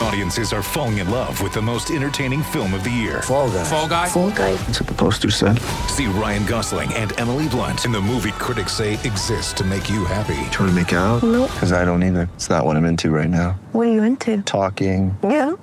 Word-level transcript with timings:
Audiences 0.00 0.52
are 0.52 0.62
falling 0.62 0.98
in 0.98 1.10
love 1.10 1.40
with 1.40 1.54
the 1.54 1.62
most 1.62 1.90
entertaining 1.90 2.42
film 2.42 2.74
of 2.74 2.84
the 2.84 2.90
year. 2.90 3.22
Fall 3.22 3.50
guy. 3.50 3.64
Fall 3.64 3.88
guy. 3.88 4.08
Fall 4.08 4.30
guy. 4.30 4.52
That's 4.54 4.80
what 4.80 4.88
the 4.88 4.94
poster 4.94 5.30
said. 5.30 5.58
See 5.88 6.06
Ryan 6.06 6.44
Gosling 6.44 6.92
and 6.92 7.18
Emily 7.18 7.48
Blunt 7.48 7.86
in 7.86 7.92
the 7.92 8.00
movie 8.00 8.32
critics 8.32 8.72
say 8.72 8.94
exists 8.94 9.54
to 9.54 9.64
make 9.64 9.88
you 9.88 10.04
happy. 10.04 10.34
Trying 10.50 10.68
to 10.68 10.72
make 10.72 10.92
it 10.92 10.96
out? 10.96 11.22
Nope. 11.22 11.50
Because 11.50 11.72
I 11.72 11.84
don't 11.86 12.02
either. 12.02 12.28
It's 12.34 12.50
not 12.50 12.64
what 12.66 12.76
I'm 12.76 12.84
into 12.84 13.10
right 13.10 13.30
now. 13.30 13.58
What 13.72 13.86
are 13.88 13.92
you 13.92 14.02
into? 14.02 14.42
Talking. 14.42 15.16
Yeah. 15.22 15.52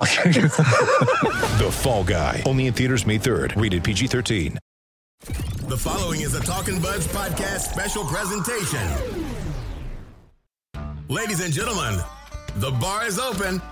The 1.54 1.70
Fall 1.70 2.02
Guy. 2.02 2.42
Only 2.44 2.66
in 2.66 2.74
theaters 2.74 3.06
May 3.06 3.18
3rd. 3.18 3.60
Rated 3.60 3.84
PG-13. 3.84 4.58
The 5.68 5.76
following 5.76 6.22
is 6.22 6.34
a 6.34 6.40
Talking 6.40 6.80
Buds 6.80 7.06
podcast 7.06 7.60
special 7.60 8.04
presentation. 8.04 8.82
Ladies 11.08 11.40
and 11.40 11.52
gentlemen, 11.52 12.00
the 12.56 12.72
bar 12.72 13.06
is 13.06 13.18
open. 13.20 13.62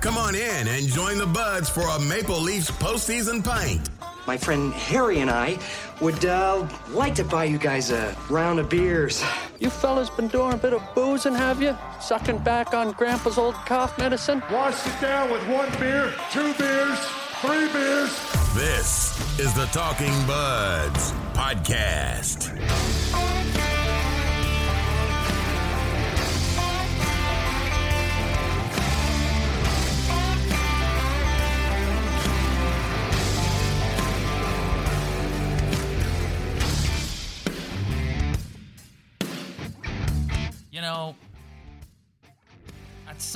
Come 0.00 0.16
on 0.16 0.34
in 0.34 0.66
and 0.66 0.86
join 0.86 1.18
the 1.18 1.26
Buds 1.26 1.68
for 1.68 1.82
a 1.82 2.00
Maple 2.00 2.40
Leafs 2.40 2.70
postseason 2.70 3.44
pint. 3.44 3.90
My 4.26 4.34
friend 4.34 4.72
Harry 4.72 5.20
and 5.20 5.30
I 5.30 5.58
would 6.00 6.24
uh, 6.24 6.66
like 6.88 7.14
to 7.16 7.24
buy 7.24 7.44
you 7.44 7.58
guys 7.58 7.90
a 7.90 8.16
round 8.30 8.58
of 8.60 8.70
beers. 8.70 9.22
You 9.58 9.68
fellas 9.68 10.08
been 10.08 10.28
doing 10.28 10.54
a 10.54 10.56
bit 10.56 10.72
of 10.72 10.82
boozing, 10.94 11.34
have 11.34 11.60
you? 11.60 11.76
Sucking 12.00 12.38
back 12.38 12.72
on 12.72 12.92
Grandpa's 12.92 13.36
old 13.36 13.54
cough 13.54 13.98
medicine? 13.98 14.42
Wash 14.50 14.86
it 14.86 15.00
down 15.02 15.30
with 15.30 15.46
one 15.48 15.70
beer, 15.78 16.14
two 16.32 16.54
beers, 16.54 16.98
three 17.42 17.70
beers. 17.70 18.18
This 18.54 19.38
is 19.38 19.52
the 19.52 19.66
Talking 19.66 20.14
Buds 20.26 21.12
podcast. 21.34 22.48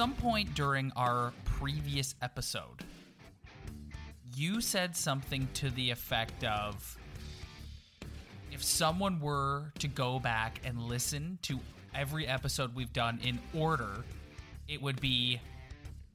Some 0.04 0.12
point 0.16 0.54
during 0.54 0.92
our 0.96 1.32
previous 1.46 2.14
episode, 2.20 2.84
you 4.36 4.60
said 4.60 4.94
something 4.94 5.48
to 5.54 5.70
the 5.70 5.90
effect 5.90 6.44
of 6.44 6.98
if 8.52 8.62
someone 8.62 9.18
were 9.18 9.72
to 9.78 9.88
go 9.88 10.18
back 10.18 10.60
and 10.62 10.78
listen 10.78 11.38
to 11.40 11.58
every 11.94 12.26
episode 12.26 12.74
we've 12.74 12.92
done 12.92 13.18
in 13.24 13.38
order, 13.58 14.04
it 14.68 14.82
would 14.82 15.00
be 15.00 15.40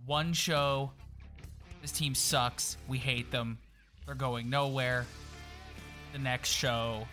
one 0.06 0.34
show. 0.34 0.92
This 1.82 1.92
team 1.92 2.14
sucks. 2.14 2.78
We 2.88 3.00
hate 3.00 3.32
them. 3.32 3.58
They're 4.06 4.14
going 4.14 4.52
nowhere. 4.52 5.08
The 6.14 6.20
next 6.20 6.50
show. 6.50 7.08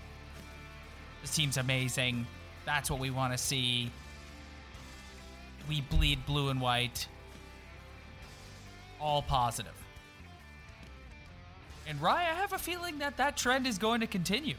This 1.23 1.35
team's 1.35 1.57
amazing. 1.57 2.27
That's 2.67 2.91
what 2.91 3.01
we 3.01 3.09
want 3.09 3.33
to 3.33 3.39
see. 3.39 3.91
We 5.69 5.81
bleed 5.81 6.25
blue 6.27 6.49
and 6.49 6.61
white. 6.61 7.09
All 9.01 9.23
positive. 9.23 9.73
And 11.89 12.01
Rye, 12.01 12.23
I 12.23 12.35
have 12.35 12.53
a 12.53 12.59
feeling 12.59 12.99
that 12.99 13.17
that 13.19 13.37
trend 13.37 13.67
is 13.67 13.79
going 13.79 14.01
to 14.01 14.07
continue. 14.07 14.57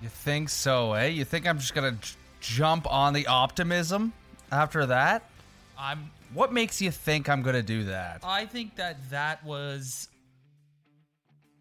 You 0.00 0.08
think 0.08 0.48
so, 0.48 0.92
eh? 0.92 1.06
You 1.06 1.24
think 1.24 1.46
I'm 1.46 1.58
just 1.58 1.74
gonna 1.74 1.92
j- 1.92 2.14
jump 2.40 2.86
on 2.90 3.14
the 3.14 3.26
optimism 3.26 4.12
after 4.52 4.86
that? 4.86 5.24
I'm. 5.78 6.10
What 6.34 6.52
makes 6.52 6.80
you 6.80 6.90
think 6.90 7.28
I'm 7.28 7.42
gonna 7.42 7.62
do 7.62 7.84
that? 7.84 8.20
I 8.22 8.46
think 8.46 8.76
that 8.76 9.10
that 9.10 9.42
was 9.44 10.08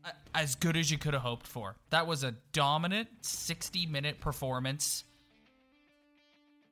a- 0.06 0.14
as 0.36 0.54
good 0.56 0.76
as 0.78 0.92
you 0.92 0.98
could 1.00 1.14
have 1.14 1.24
hoped 1.24 1.48
for. 1.48 1.78
That 1.90 2.06
was 2.06 2.24
a 2.24 2.34
dominant 2.52 3.08
60 3.26 3.86
minute 3.88 4.20
performance, 4.20 5.04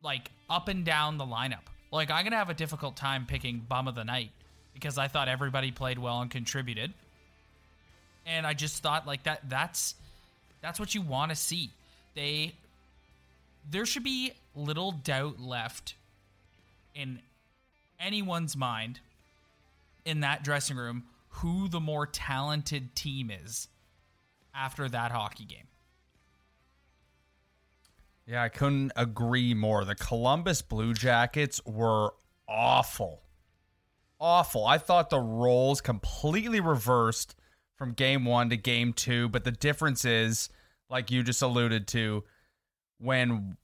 like 0.05 0.31
up 0.49 0.69
and 0.69 0.85
down 0.85 1.17
the 1.17 1.25
lineup. 1.25 1.65
Like, 1.91 2.09
I'm 2.09 2.23
to 2.31 2.37
have 2.37 2.49
a 2.49 2.53
difficult 2.53 2.95
time 2.95 3.25
picking 3.25 3.65
Bum 3.67 3.89
of 3.89 3.95
the 3.95 4.05
Night 4.05 4.31
because 4.73 4.97
I 4.97 5.09
thought 5.09 5.27
everybody 5.27 5.71
played 5.71 5.99
well 5.99 6.21
and 6.21 6.31
contributed. 6.31 6.93
And 8.25 8.47
I 8.47 8.53
just 8.53 8.81
thought, 8.81 9.05
like, 9.05 9.23
that 9.23 9.49
that's 9.49 9.95
that's 10.61 10.79
what 10.79 10.95
you 10.95 11.01
want 11.01 11.31
to 11.31 11.35
see. 11.35 11.71
They 12.15 12.53
there 13.69 13.85
should 13.85 14.03
be 14.03 14.31
little 14.55 14.91
doubt 14.91 15.39
left 15.39 15.95
in 16.93 17.19
anyone's 17.99 18.55
mind 18.55 18.99
in 20.05 20.21
that 20.21 20.43
dressing 20.43 20.77
room 20.77 21.03
who 21.29 21.67
the 21.67 21.79
more 21.79 22.05
talented 22.05 22.95
team 22.95 23.31
is 23.31 23.67
after 24.53 24.87
that 24.87 25.11
hockey 25.11 25.45
game. 25.45 25.67
Yeah, 28.27 28.41
I 28.41 28.49
couldn't 28.49 28.91
agree 28.95 29.53
more. 29.53 29.85
The 29.85 29.95
Columbus 29.95 30.61
Blue 30.61 30.93
Jackets 30.93 31.61
were 31.65 32.13
awful. 32.47 33.21
Awful. 34.19 34.65
I 34.65 34.77
thought 34.79 35.09
the 35.09 35.19
roles 35.19 35.81
completely 35.81 36.59
reversed 36.59 37.35
from 37.77 37.91
game 37.91 38.25
one 38.25 38.49
to 38.49 38.57
game 38.57 38.93
two, 38.93 39.29
but 39.29 39.43
the 39.43 39.51
difference 39.51 40.05
is, 40.05 40.49
like 40.89 41.11
you 41.11 41.21
just 41.21 41.41
alluded 41.41 41.87
to, 41.89 42.23
when 42.97 43.57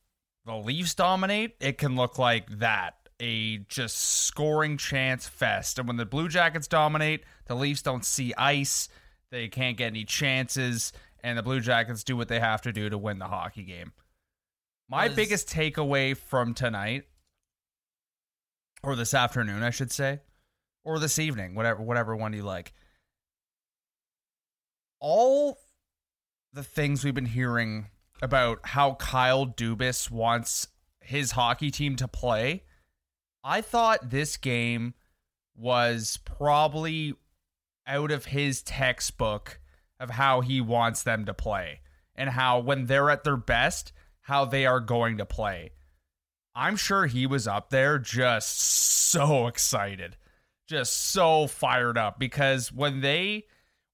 the 0.46 0.56
Leafs 0.56 0.94
dominate, 0.94 1.56
it 1.60 1.78
can 1.78 1.96
look 1.96 2.20
like 2.20 2.60
that 2.60 2.96
a 3.20 3.60
just 3.70 3.98
scoring 3.98 4.78
chance 4.78 5.28
fest. 5.28 5.80
And 5.80 5.88
when 5.88 5.98
the 5.98 6.06
Blue 6.06 6.28
Jackets 6.28 6.68
dominate, 6.68 7.24
the 7.46 7.56
Leafs 7.56 7.82
don't 7.82 8.04
see 8.04 8.34
ice, 8.36 8.90
they 9.30 9.48
can't 9.48 9.78
get 9.78 9.88
any 9.88 10.04
chances, 10.04 10.92
and 11.24 11.38
the 11.38 11.44
Blue 11.44 11.62
Jackets 11.62 12.04
do 12.04 12.18
what 12.18 12.28
they 12.28 12.40
have 12.40 12.62
to 12.64 12.74
do 12.74 12.90
to 12.90 12.98
win 12.98 13.20
the 13.20 13.28
hockey 13.28 13.64
game. 13.64 13.94
My 14.92 15.08
Was- 15.08 15.16
biggest 15.16 15.48
takeaway 15.48 16.18
from 16.18 16.54
tonight, 16.54 17.06
or 18.84 18.98
this 18.98 19.14
afternoon, 19.14 19.64
I 19.64 19.70
should 19.70 19.90
say, 19.90 20.20
or 20.84 21.00
this 21.00 21.18
evening, 21.18 21.56
whatever 21.56 21.82
whatever 21.82 22.14
one 22.14 22.34
you 22.34 22.44
like. 22.44 22.74
All 25.00 25.58
the 26.52 26.64
things 26.64 27.06
we've 27.06 27.16
been 27.16 27.26
hearing 27.26 27.88
about 28.22 28.60
how 28.66 28.96
Kyle 28.96 29.48
Dubas 29.48 30.12
wants 30.12 30.68
his 31.00 31.32
hockey 31.32 31.72
team 31.72 31.96
to 31.96 32.08
play, 32.10 32.66
I 33.46 33.62
thought 33.62 34.10
this 34.10 34.36
game 34.36 34.94
was 35.56 36.20
probably 36.26 37.14
out 37.88 38.12
of 38.12 38.26
his 38.26 38.62
textbook 38.62 39.62
of 40.02 40.10
how 40.10 40.42
he 40.42 40.60
wants 40.60 41.02
them 41.02 41.24
to 41.26 41.34
play 41.34 41.80
and 42.14 42.32
how 42.32 42.60
when 42.60 42.88
they're 42.88 43.10
at 43.10 43.24
their 43.24 43.38
best, 43.38 43.94
how 44.22 44.46
they 44.46 44.66
are 44.66 44.80
going 44.80 45.18
to 45.18 45.26
play. 45.26 45.72
I'm 46.56 46.76
sure 46.76 47.06
he 47.06 47.26
was 47.26 47.48
up 47.48 47.70
there 47.70 47.98
just 47.98 48.60
so 48.60 49.48
excited, 49.48 50.18
just 50.68 50.94
so 50.94 51.48
fired 51.48 51.98
up 51.98 52.20
because 52.20 52.72
when 52.72 53.02
they 53.02 53.46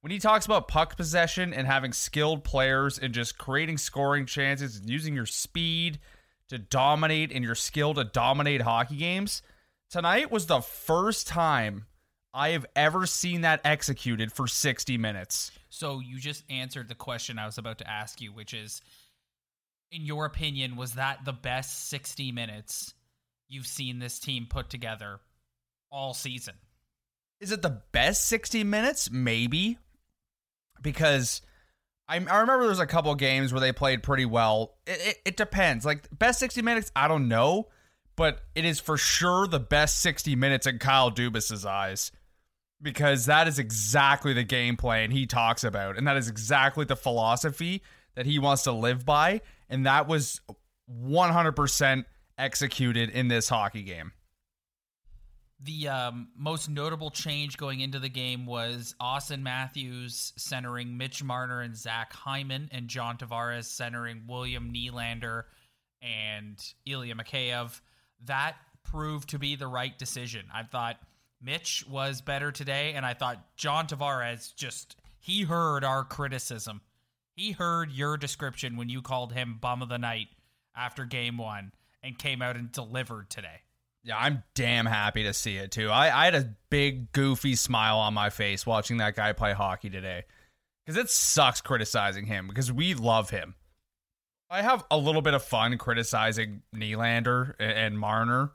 when 0.01 0.11
he 0.11 0.19
talks 0.19 0.45
about 0.45 0.67
puck 0.67 0.95
possession 0.95 1.53
and 1.53 1.67
having 1.67 1.91
skilled 1.91 2.43
players 2.43 2.97
and 2.97 3.13
just 3.13 3.37
creating 3.37 3.77
scoring 3.77 4.25
chances 4.25 4.77
and 4.77 4.89
using 4.89 5.13
your 5.13 5.25
speed 5.25 5.99
to 6.49 6.57
dominate 6.57 7.31
and 7.31 7.43
your 7.43 7.55
skill 7.55 7.93
to 7.93 8.03
dominate 8.03 8.61
hockey 8.61 8.95
games, 8.95 9.41
tonight 9.89 10.31
was 10.31 10.45
the 10.45 10.61
first 10.61 11.27
time 11.27 11.85
I 12.33 12.49
have 12.49 12.65
ever 12.75 13.05
seen 13.05 13.41
that 13.41 13.61
executed 13.65 14.31
for 14.31 14.47
60 14.47 14.97
minutes. 14.97 15.51
So 15.69 15.99
you 15.99 16.19
just 16.19 16.43
answered 16.49 16.87
the 16.87 16.95
question 16.95 17.39
I 17.39 17.45
was 17.45 17.57
about 17.57 17.79
to 17.79 17.89
ask 17.89 18.21
you, 18.21 18.31
which 18.31 18.53
is 18.53 18.81
in 19.91 20.05
your 20.05 20.25
opinion, 20.25 20.75
was 20.75 20.93
that 20.93 21.25
the 21.25 21.33
best 21.33 21.89
60 21.89 22.31
minutes 22.31 22.93
you've 23.47 23.67
seen 23.67 23.99
this 23.99 24.19
team 24.19 24.47
put 24.49 24.69
together 24.69 25.19
all 25.91 26.13
season? 26.13 26.55
Is 27.39 27.51
it 27.51 27.61
the 27.61 27.81
best 27.91 28.25
60 28.25 28.63
minutes? 28.63 29.11
Maybe. 29.11 29.77
Because 30.81 31.41
I, 32.07 32.15
I 32.15 32.39
remember 32.39 32.59
there 32.61 32.69
was 32.69 32.79
a 32.79 32.87
couple 32.87 33.13
games 33.15 33.53
where 33.53 33.61
they 33.61 33.71
played 33.71 34.03
pretty 34.03 34.25
well. 34.25 34.75
It, 34.85 34.99
it, 35.01 35.17
it 35.25 35.37
depends. 35.37 35.85
Like, 35.85 36.07
best 36.11 36.39
60 36.39 36.61
minutes, 36.61 36.91
I 36.95 37.07
don't 37.07 37.27
know. 37.27 37.67
But 38.15 38.41
it 38.55 38.65
is 38.65 38.79
for 38.79 38.97
sure 38.97 39.45
the 39.45 39.59
best 39.59 40.01
60 40.01 40.35
minutes 40.35 40.65
in 40.65 40.79
Kyle 40.79 41.11
Dubas's 41.11 41.65
eyes. 41.65 42.11
Because 42.81 43.25
that 43.27 43.47
is 43.47 43.59
exactly 43.59 44.33
the 44.33 44.43
game 44.43 44.75
plan 44.75 45.11
he 45.11 45.25
talks 45.25 45.63
about. 45.63 45.97
And 45.97 46.07
that 46.07 46.17
is 46.17 46.27
exactly 46.27 46.85
the 46.85 46.95
philosophy 46.95 47.83
that 48.15 48.25
he 48.25 48.39
wants 48.39 48.63
to 48.63 48.71
live 48.71 49.05
by. 49.05 49.41
And 49.69 49.85
that 49.85 50.07
was 50.07 50.41
100% 50.89 52.05
executed 52.37 53.09
in 53.09 53.27
this 53.27 53.49
hockey 53.49 53.83
game. 53.83 54.11
The 55.59 55.87
um, 55.87 56.27
most 56.37 56.69
notable 56.69 57.09
change 57.09 57.57
going 57.57 57.79
into 57.79 57.97
the 57.97 58.09
game 58.09 58.45
was 58.45 58.93
Auston 59.01 59.41
Matthews 59.41 60.33
centering 60.37 60.97
Mitch 60.97 61.23
Marner 61.23 61.61
and 61.61 61.75
Zach 61.75 62.13
Hyman, 62.13 62.69
and 62.71 62.87
John 62.87 63.17
Tavares 63.17 63.65
centering 63.65 64.25
William 64.27 64.71
Nylander 64.71 65.43
and 66.01 66.63
Ilya 66.85 67.15
Mikheyev. 67.15 67.81
That 68.25 68.55
proved 68.83 69.29
to 69.29 69.39
be 69.39 69.55
the 69.55 69.67
right 69.67 69.97
decision. 69.97 70.45
I 70.53 70.61
thought 70.61 70.97
Mitch 71.41 71.83
was 71.89 72.21
better 72.21 72.51
today, 72.51 72.93
and 72.93 73.03
I 73.03 73.15
thought 73.15 73.43
John 73.55 73.87
Tavares 73.87 74.55
just 74.55 74.95
he 75.19 75.43
heard 75.43 75.83
our 75.83 76.03
criticism. 76.03 76.81
He 77.37 77.51
heard 77.51 77.91
your 77.91 78.17
description 78.17 78.77
when 78.77 78.89
you 78.89 79.03
called 79.03 79.31
him 79.31 79.59
bum 79.61 79.83
of 79.83 79.89
the 79.89 79.99
night 79.99 80.29
after 80.75 81.05
game 81.05 81.37
one 81.37 81.71
and 82.01 82.17
came 82.17 82.41
out 82.41 82.57
and 82.57 82.71
delivered 82.71 83.29
today. 83.29 83.61
Yeah, 84.03 84.17
I'm 84.17 84.43
damn 84.55 84.87
happy 84.87 85.21
to 85.23 85.33
see 85.33 85.57
it 85.57 85.71
too. 85.71 85.89
I, 85.89 86.21
I 86.21 86.25
had 86.25 86.33
a 86.33 86.55
big 86.71 87.11
goofy 87.11 87.55
smile 87.55 87.99
on 87.99 88.15
my 88.15 88.31
face 88.31 88.65
watching 88.65 88.97
that 88.97 89.15
guy 89.15 89.33
play 89.33 89.53
hockey 89.53 89.91
today. 89.91 90.23
Because 90.83 90.99
it 90.99 91.11
sucks 91.11 91.61
criticizing 91.61 92.25
him 92.25 92.47
because 92.47 92.71
we 92.71 92.95
love 92.95 93.29
him. 93.29 93.53
I 94.49 94.63
have 94.63 94.83
a 94.89 94.97
little 94.97 95.21
bit 95.21 95.35
of 95.35 95.43
fun 95.43 95.77
criticizing 95.77 96.63
Nylander 96.73 97.53
and 97.59 97.99
Marner. 97.99 98.51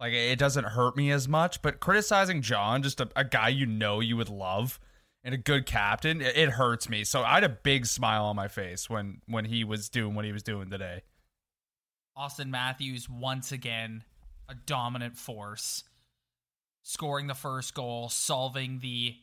Like 0.00 0.12
it 0.12 0.40
doesn't 0.40 0.64
hurt 0.64 0.96
me 0.96 1.12
as 1.12 1.28
much, 1.28 1.62
but 1.62 1.78
criticizing 1.78 2.42
John, 2.42 2.82
just 2.82 3.00
a, 3.00 3.08
a 3.14 3.22
guy 3.22 3.50
you 3.50 3.66
know 3.66 4.00
you 4.00 4.16
would 4.16 4.28
love 4.28 4.80
and 5.24 5.34
a 5.34 5.38
good 5.38 5.66
captain, 5.66 6.20
it, 6.20 6.36
it 6.36 6.50
hurts 6.50 6.88
me. 6.88 7.04
So 7.04 7.22
I 7.22 7.34
had 7.34 7.44
a 7.44 7.48
big 7.48 7.86
smile 7.86 8.24
on 8.24 8.36
my 8.36 8.48
face 8.48 8.88
when 8.88 9.20
when 9.26 9.44
he 9.44 9.64
was 9.64 9.88
doing 9.88 10.14
what 10.14 10.24
he 10.24 10.32
was 10.32 10.42
doing 10.42 10.70
today. 10.70 11.02
Auston 12.16 12.48
Matthews 12.48 13.08
once 13.08 13.52
again 13.52 14.04
a 14.48 14.54
dominant 14.54 15.16
force, 15.16 15.84
scoring 16.82 17.26
the 17.26 17.34
first 17.34 17.74
goal, 17.74 18.08
solving 18.08 18.80
the 18.80 19.14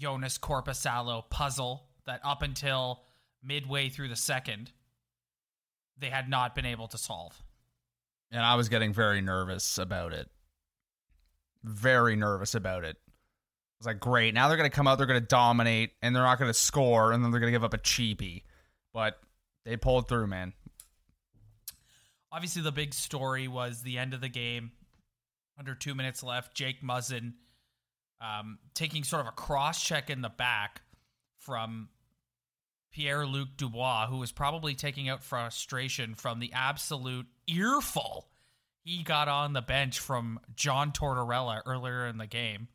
Joonas 0.00 0.38
Korpisalo 0.38 1.28
puzzle 1.28 1.84
that 2.06 2.20
up 2.24 2.42
until 2.42 3.02
midway 3.42 3.88
through 3.88 4.08
the 4.08 4.16
second, 4.16 4.72
they 5.98 6.08
had 6.08 6.28
not 6.28 6.54
been 6.54 6.64
able 6.64 6.88
to 6.88 6.98
solve. 6.98 7.42
And 8.30 8.40
I 8.40 8.54
was 8.54 8.68
getting 8.68 8.92
very 8.92 9.20
nervous 9.20 9.76
about 9.76 10.12
it. 10.12 10.28
Very 11.62 12.16
nervous 12.16 12.54
about 12.54 12.84
it. 12.84 12.96
Was 13.82 13.86
like, 13.86 14.00
great. 14.00 14.34
Now 14.34 14.48
they're 14.48 14.56
going 14.56 14.70
to 14.70 14.74
come 14.74 14.86
out, 14.86 14.96
they're 14.98 15.06
going 15.06 15.20
to 15.20 15.26
dominate, 15.26 15.92
and 16.02 16.14
they're 16.14 16.22
not 16.22 16.38
going 16.38 16.50
to 16.50 16.54
score, 16.54 17.12
and 17.12 17.24
then 17.24 17.30
they're 17.30 17.40
going 17.40 17.52
to 17.52 17.56
give 17.56 17.64
up 17.64 17.74
a 17.74 17.78
cheapie. 17.78 18.44
But 18.94 19.18
they 19.64 19.76
pulled 19.76 20.08
through, 20.08 20.28
man 20.28 20.52
obviously 22.32 22.62
the 22.62 22.72
big 22.72 22.94
story 22.94 23.46
was 23.46 23.82
the 23.82 23.98
end 23.98 24.14
of 24.14 24.20
the 24.20 24.28
game. 24.28 24.72
Under 25.58 25.74
two 25.74 25.94
minutes 25.94 26.22
left, 26.22 26.56
Jake 26.56 26.82
Muzzin 26.82 27.34
um, 28.20 28.58
taking 28.74 29.04
sort 29.04 29.20
of 29.20 29.28
a 29.28 29.32
cross 29.32 29.84
check 29.84 30.08
in 30.08 30.22
the 30.22 30.30
back 30.30 30.80
from 31.36 31.90
Pierre 32.90 33.26
Luc 33.26 33.48
Dubois, 33.56 34.06
who 34.06 34.18
was 34.18 34.32
probably 34.32 34.74
taking 34.74 35.08
out 35.08 35.22
frustration 35.22 36.14
from 36.14 36.40
the 36.40 36.52
absolute 36.54 37.26
earful 37.46 38.28
he 38.84 39.02
got 39.02 39.28
on 39.28 39.52
the 39.52 39.62
bench 39.62 40.00
from 40.00 40.40
John 40.56 40.90
Tortorella 40.90 41.62
earlier 41.66 42.06
in 42.06 42.16
the 42.16 42.26
game. 42.26 42.68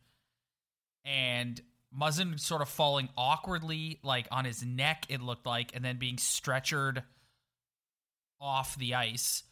And 1.08 1.60
Muzzin 1.98 2.38
sort 2.40 2.62
of 2.62 2.68
falling 2.68 3.08
awkwardly, 3.18 4.00
like 4.04 4.28
on 4.30 4.46
his 4.46 4.64
neck, 4.64 5.06
it 5.10 5.22
looked 5.22 5.46
like, 5.46 5.72
and 5.74 5.84
then 5.84 5.98
being 5.98 6.18
stretchered 6.18 7.04
off 8.42 8.78
the 8.78 8.94
ice 8.94 9.44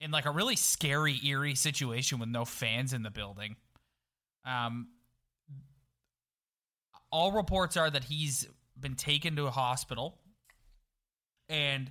in 0.00 0.10
like 0.10 0.26
a 0.26 0.30
really 0.30 0.56
scary, 0.56 1.18
eerie 1.24 1.54
situation 1.54 2.18
with 2.18 2.28
no 2.28 2.44
fans 2.44 2.92
in 2.92 3.02
the 3.02 3.10
building. 3.10 3.56
Um, 4.44 4.88
all 7.10 7.32
reports 7.32 7.76
are 7.76 7.90
that 7.90 8.04
he's 8.04 8.46
been 8.78 8.94
taken 8.94 9.36
to 9.36 9.46
a 9.46 9.50
hospital 9.50 10.18
and 11.48 11.90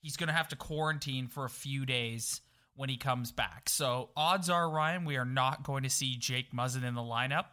he's 0.00 0.16
going 0.16 0.28
to 0.28 0.32
have 0.32 0.48
to 0.48 0.56
quarantine 0.56 1.28
for 1.28 1.44
a 1.44 1.50
few 1.50 1.84
days 1.84 2.40
when 2.74 2.88
he 2.88 2.96
comes 2.96 3.30
back. 3.30 3.68
So, 3.68 4.10
odds 4.16 4.48
are, 4.48 4.68
Ryan, 4.68 5.04
we 5.04 5.16
are 5.16 5.24
not 5.24 5.62
going 5.62 5.82
to 5.84 5.90
see 5.90 6.16
Jake 6.16 6.52
Muzzin 6.52 6.82
in 6.82 6.94
the 6.94 7.02
lineup 7.02 7.46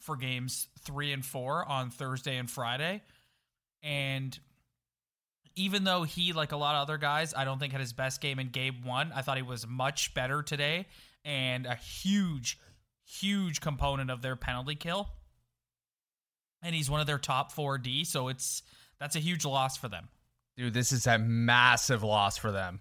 for 0.00 0.16
games 0.16 0.68
three 0.80 1.12
and 1.12 1.24
four 1.24 1.64
on 1.64 1.90
Thursday 1.90 2.36
and 2.36 2.50
Friday. 2.50 3.02
And 3.82 4.38
even 5.56 5.84
though 5.84 6.02
he, 6.02 6.32
like 6.32 6.52
a 6.52 6.56
lot 6.56 6.74
of 6.74 6.82
other 6.82 6.98
guys, 6.98 7.34
I 7.34 7.44
don't 7.44 7.58
think 7.58 7.72
had 7.72 7.80
his 7.80 7.92
best 7.92 8.20
game 8.20 8.38
in 8.38 8.48
game 8.48 8.82
one. 8.84 9.12
I 9.14 9.22
thought 9.22 9.36
he 9.36 9.42
was 9.42 9.66
much 9.66 10.14
better 10.14 10.42
today 10.42 10.86
and 11.24 11.66
a 11.66 11.74
huge, 11.74 12.58
huge 13.04 13.60
component 13.60 14.10
of 14.10 14.22
their 14.22 14.36
penalty 14.36 14.74
kill. 14.74 15.08
And 16.62 16.74
he's 16.74 16.90
one 16.90 17.00
of 17.00 17.06
their 17.06 17.18
top 17.18 17.52
four 17.52 17.78
D, 17.78 18.04
so 18.04 18.28
it's 18.28 18.62
that's 18.98 19.16
a 19.16 19.20
huge 19.20 19.46
loss 19.46 19.78
for 19.78 19.88
them. 19.88 20.08
Dude, 20.58 20.74
this 20.74 20.92
is 20.92 21.06
a 21.06 21.18
massive 21.18 22.02
loss 22.02 22.36
for 22.36 22.52
them. 22.52 22.80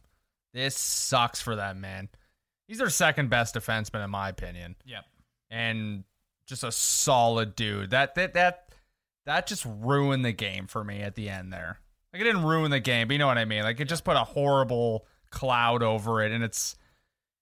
This 0.53 0.75
sucks 0.75 1.41
for 1.41 1.55
them, 1.55 1.79
man. 1.79 2.09
He's 2.67 2.79
their 2.79 2.89
second 2.89 3.29
best 3.29 3.55
defenseman, 3.55 4.03
in 4.03 4.09
my 4.09 4.27
opinion. 4.27 4.75
Yep. 4.85 5.05
And 5.49 6.03
just 6.49 6.63
a 6.63 6.71
solid 6.71 7.55
dude. 7.55 7.91
That 7.91 8.15
that 8.15 8.33
that 8.33 8.69
that 9.25 9.47
just 9.47 9.65
ruined 9.65 10.25
the 10.25 10.33
game 10.33 10.67
for 10.67 10.83
me 10.83 11.01
at 11.01 11.15
the 11.15 11.29
end 11.29 11.53
there. 11.53 11.79
Like 12.11 12.21
it 12.21 12.25
didn't 12.25 12.43
ruin 12.43 12.71
the 12.71 12.79
game, 12.79 13.07
but 13.07 13.13
you 13.13 13.19
know 13.19 13.27
what 13.27 13.37
I 13.37 13.45
mean. 13.45 13.63
Like 13.63 13.79
it 13.79 13.85
just 13.85 14.03
put 14.03 14.17
a 14.17 14.23
horrible 14.23 15.05
cloud 15.29 15.83
over 15.83 16.23
it, 16.23 16.31
and 16.31 16.43
it's 16.43 16.75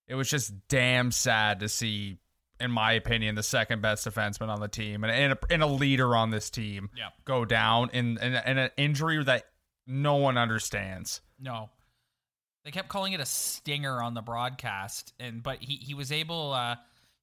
it 0.07 0.15
was 0.15 0.29
just 0.29 0.53
damn 0.67 1.11
sad 1.11 1.61
to 1.61 1.69
see, 1.69 2.17
in 2.59 2.69
my 2.71 2.91
opinion, 2.93 3.35
the 3.35 3.43
second 3.43 3.81
best 3.81 4.05
defenseman 4.05 4.49
on 4.49 4.59
the 4.59 4.67
team 4.67 5.03
and 5.03 5.13
and 5.13 5.33
a, 5.33 5.37
and 5.49 5.63
a 5.63 5.67
leader 5.67 6.15
on 6.15 6.29
this 6.29 6.49
team 6.49 6.89
yeah. 6.95 7.09
go 7.23 7.45
down 7.45 7.89
in, 7.93 8.17
in 8.17 8.33
in 8.35 8.57
an 8.57 8.69
injury 8.77 9.23
that 9.23 9.45
no 9.87 10.15
one 10.15 10.37
understands. 10.37 11.21
No, 11.39 11.69
they 12.65 12.71
kept 12.71 12.89
calling 12.89 13.13
it 13.13 13.21
a 13.21 13.25
stinger 13.25 14.01
on 14.01 14.13
the 14.13 14.21
broadcast, 14.21 15.13
and 15.19 15.41
but 15.41 15.59
he 15.61 15.75
he 15.75 15.93
was 15.93 16.11
able. 16.11 16.51
Uh, 16.51 16.75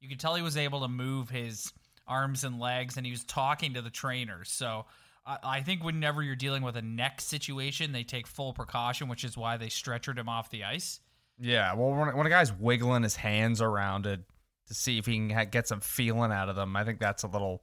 you 0.05 0.11
could 0.11 0.21
tell 0.21 0.35
he 0.35 0.43
was 0.43 0.57
able 0.57 0.83
to 0.83 0.89
move 0.89 1.31
his 1.31 1.73
arms 2.07 2.45
and 2.45 2.61
legs, 2.61 2.97
and 2.97 3.05
he 3.07 3.13
was 3.13 3.25
talking 3.25 3.75
to 3.75 3.83
the 3.83 3.91
trainers. 3.91 4.53
So 4.53 4.85
I 5.27 5.63
think 5.63 5.83
whenever 5.83 6.23
you're 6.23 6.37
dealing 6.37 6.63
with 6.63 6.77
a 6.77 6.83
neck 6.83 7.23
situation, 7.23 7.93
they 7.93 8.05
take 8.05 8.27
full 8.27 8.53
precaution, 8.53 9.09
which 9.09 9.25
is 9.25 9.37
why 9.37 9.57
they 9.57 9.69
stretchered 9.69 10.19
him 10.19 10.29
off 10.29 10.51
the 10.51 10.65
ice. 10.65 11.01
Yeah, 11.39 11.75
well, 11.75 11.91
when, 11.91 12.15
when 12.15 12.27
a 12.27 12.31
guy's 12.31 12.53
wiggling 12.53 13.03
his 13.03 13.17
hands 13.17 13.63
around 13.63 14.07
it 14.07 14.21
to 14.69 14.75
see 14.75 14.99
if 14.99 15.07
he 15.07 15.29
can 15.29 15.49
get 15.51 15.67
some 15.67 15.81
feeling 15.81 16.31
out 16.31 16.51
of 16.51 16.57
them, 16.57 16.77
I 16.77 16.85
think 16.85 17.01
that's 17.01 17.23
a 17.23 17.29
little 17.29 17.63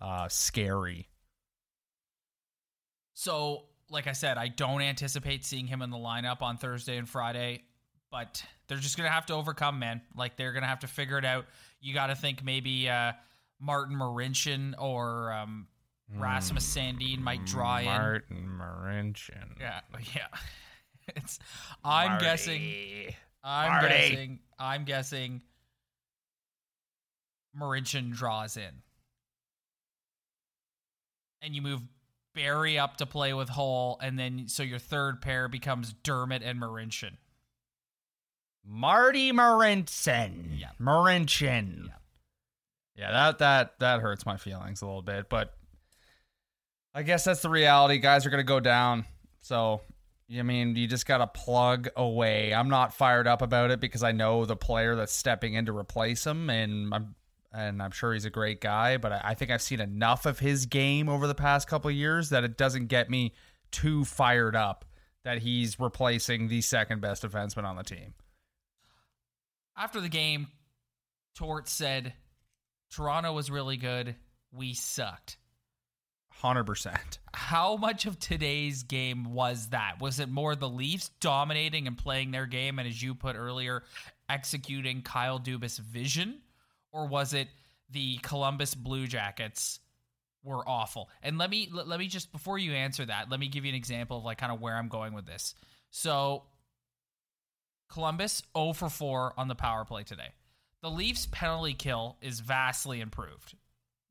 uh, 0.00 0.28
scary. 0.28 1.08
So, 3.14 3.66
like 3.88 4.08
I 4.08 4.12
said, 4.12 4.36
I 4.36 4.48
don't 4.48 4.82
anticipate 4.82 5.44
seeing 5.44 5.68
him 5.68 5.80
in 5.80 5.90
the 5.90 5.96
lineup 5.96 6.42
on 6.42 6.56
Thursday 6.56 6.96
and 6.96 7.08
Friday, 7.08 7.62
but 8.14 8.44
they're 8.68 8.78
just 8.78 8.96
going 8.96 9.08
to 9.08 9.12
have 9.12 9.26
to 9.26 9.34
overcome, 9.34 9.80
man. 9.80 10.00
Like, 10.16 10.36
they're 10.36 10.52
going 10.52 10.62
to 10.62 10.68
have 10.68 10.78
to 10.80 10.86
figure 10.86 11.18
it 11.18 11.24
out. 11.24 11.46
You 11.80 11.92
got 11.92 12.06
to 12.06 12.14
think 12.14 12.44
maybe 12.44 12.88
uh, 12.88 13.10
Martin 13.60 13.96
Marincin 13.96 14.72
or 14.78 15.32
um, 15.32 15.66
Rasmus 16.14 16.64
Sandin 16.64 17.18
might 17.18 17.44
draw 17.44 17.78
in 17.78 17.86
Martin 17.86 18.48
Marincin. 18.56 19.58
Yeah, 19.58 19.80
yeah. 20.14 20.28
It's. 21.16 21.40
I'm 21.84 22.10
Marty. 22.10 22.24
guessing. 22.24 23.14
I'm 23.42 23.72
Marty. 23.72 23.88
guessing. 23.88 24.38
I'm 24.60 24.84
guessing. 24.84 25.42
Marincin 27.60 28.12
draws 28.14 28.56
in, 28.56 28.82
and 31.42 31.54
you 31.54 31.62
move 31.62 31.82
Barrie 32.32 32.78
up 32.78 32.98
to 32.98 33.06
play 33.06 33.34
with 33.34 33.48
Holl, 33.48 33.98
and 34.00 34.16
then 34.16 34.46
so 34.46 34.62
your 34.62 34.78
third 34.78 35.20
pair 35.20 35.48
becomes 35.48 35.92
Dermott 36.04 36.42
and 36.44 36.60
Marincin. 36.60 37.16
Marty 38.66 39.32
Marincin. 39.32 40.58
Yeah. 40.58 40.68
Yeah. 41.86 41.94
Yeah, 42.96 43.10
that 43.10 43.38
that 43.38 43.78
that 43.80 44.00
hurts 44.00 44.24
my 44.24 44.36
feelings 44.36 44.80
a 44.80 44.86
little 44.86 45.02
bit, 45.02 45.28
but 45.28 45.54
I 46.94 47.02
guess 47.02 47.24
that's 47.24 47.42
the 47.42 47.50
reality. 47.50 47.98
Guys 47.98 48.24
are 48.24 48.30
going 48.30 48.38
to 48.38 48.44
go 48.44 48.60
down. 48.60 49.04
So, 49.40 49.80
I 50.32 50.42
mean, 50.42 50.76
you 50.76 50.86
just 50.86 51.04
got 51.04 51.18
to 51.18 51.26
plug 51.26 51.88
away. 51.96 52.54
I'm 52.54 52.68
not 52.68 52.94
fired 52.94 53.26
up 53.26 53.42
about 53.42 53.72
it 53.72 53.80
because 53.80 54.04
I 54.04 54.12
know 54.12 54.44
the 54.44 54.54
player 54.54 54.94
that's 54.94 55.12
stepping 55.12 55.54
in 55.54 55.66
to 55.66 55.76
replace 55.76 56.24
him, 56.24 56.48
and 56.48 56.94
I'm 56.94 57.16
and 57.52 57.82
I'm 57.82 57.90
sure 57.90 58.12
he's 58.12 58.24
a 58.24 58.30
great 58.30 58.60
guy. 58.60 58.96
But 58.96 59.12
I, 59.12 59.20
I 59.24 59.34
think 59.34 59.50
I've 59.50 59.62
seen 59.62 59.80
enough 59.80 60.24
of 60.24 60.38
his 60.38 60.66
game 60.66 61.08
over 61.08 61.26
the 61.26 61.34
past 61.34 61.66
couple 61.66 61.90
of 61.90 61.96
years 61.96 62.30
that 62.30 62.44
it 62.44 62.56
doesn't 62.56 62.86
get 62.86 63.10
me 63.10 63.34
too 63.72 64.04
fired 64.04 64.54
up 64.54 64.84
that 65.24 65.38
he's 65.38 65.80
replacing 65.80 66.46
the 66.46 66.60
second 66.60 67.00
best 67.00 67.24
defenseman 67.24 67.64
on 67.64 67.74
the 67.74 67.82
team. 67.82 68.14
After 69.76 70.00
the 70.00 70.08
game, 70.08 70.48
Tort 71.34 71.68
said, 71.68 72.12
"Toronto 72.90 73.32
was 73.32 73.50
really 73.50 73.76
good. 73.76 74.16
We 74.52 74.74
sucked." 74.74 75.36
Hundred 76.30 76.64
percent. 76.64 77.18
How 77.32 77.76
much 77.76 78.06
of 78.06 78.18
today's 78.18 78.82
game 78.82 79.32
was 79.32 79.68
that? 79.68 80.00
Was 80.00 80.20
it 80.20 80.28
more 80.28 80.56
the 80.56 80.68
Leafs 80.68 81.10
dominating 81.20 81.86
and 81.86 81.96
playing 81.96 82.32
their 82.32 82.46
game, 82.46 82.78
and 82.78 82.88
as 82.88 83.00
you 83.00 83.14
put 83.14 83.36
earlier, 83.36 83.84
executing 84.28 85.02
Kyle 85.02 85.38
Dubas' 85.38 85.78
vision, 85.78 86.40
or 86.92 87.06
was 87.06 87.34
it 87.34 87.48
the 87.90 88.18
Columbus 88.18 88.74
Blue 88.74 89.06
Jackets 89.06 89.80
were 90.42 90.68
awful? 90.68 91.08
And 91.22 91.38
let 91.38 91.50
me 91.50 91.68
let, 91.72 91.88
let 91.88 91.98
me 91.98 92.08
just 92.08 92.32
before 92.32 92.58
you 92.58 92.72
answer 92.72 93.04
that, 93.06 93.30
let 93.30 93.40
me 93.40 93.48
give 93.48 93.64
you 93.64 93.70
an 93.70 93.76
example 93.76 94.18
of 94.18 94.24
like 94.24 94.38
kind 94.38 94.52
of 94.52 94.60
where 94.60 94.76
I'm 94.76 94.88
going 94.88 95.14
with 95.14 95.26
this. 95.26 95.54
So 95.90 96.42
Columbus 97.88 98.42
0 98.56 98.72
for 98.72 98.88
4 98.88 99.34
on 99.36 99.48
the 99.48 99.54
power 99.54 99.84
play 99.84 100.02
today. 100.02 100.32
The 100.82 100.90
Leafs 100.90 101.26
penalty 101.30 101.74
kill 101.74 102.16
is 102.20 102.40
vastly 102.40 103.00
improved. 103.00 103.54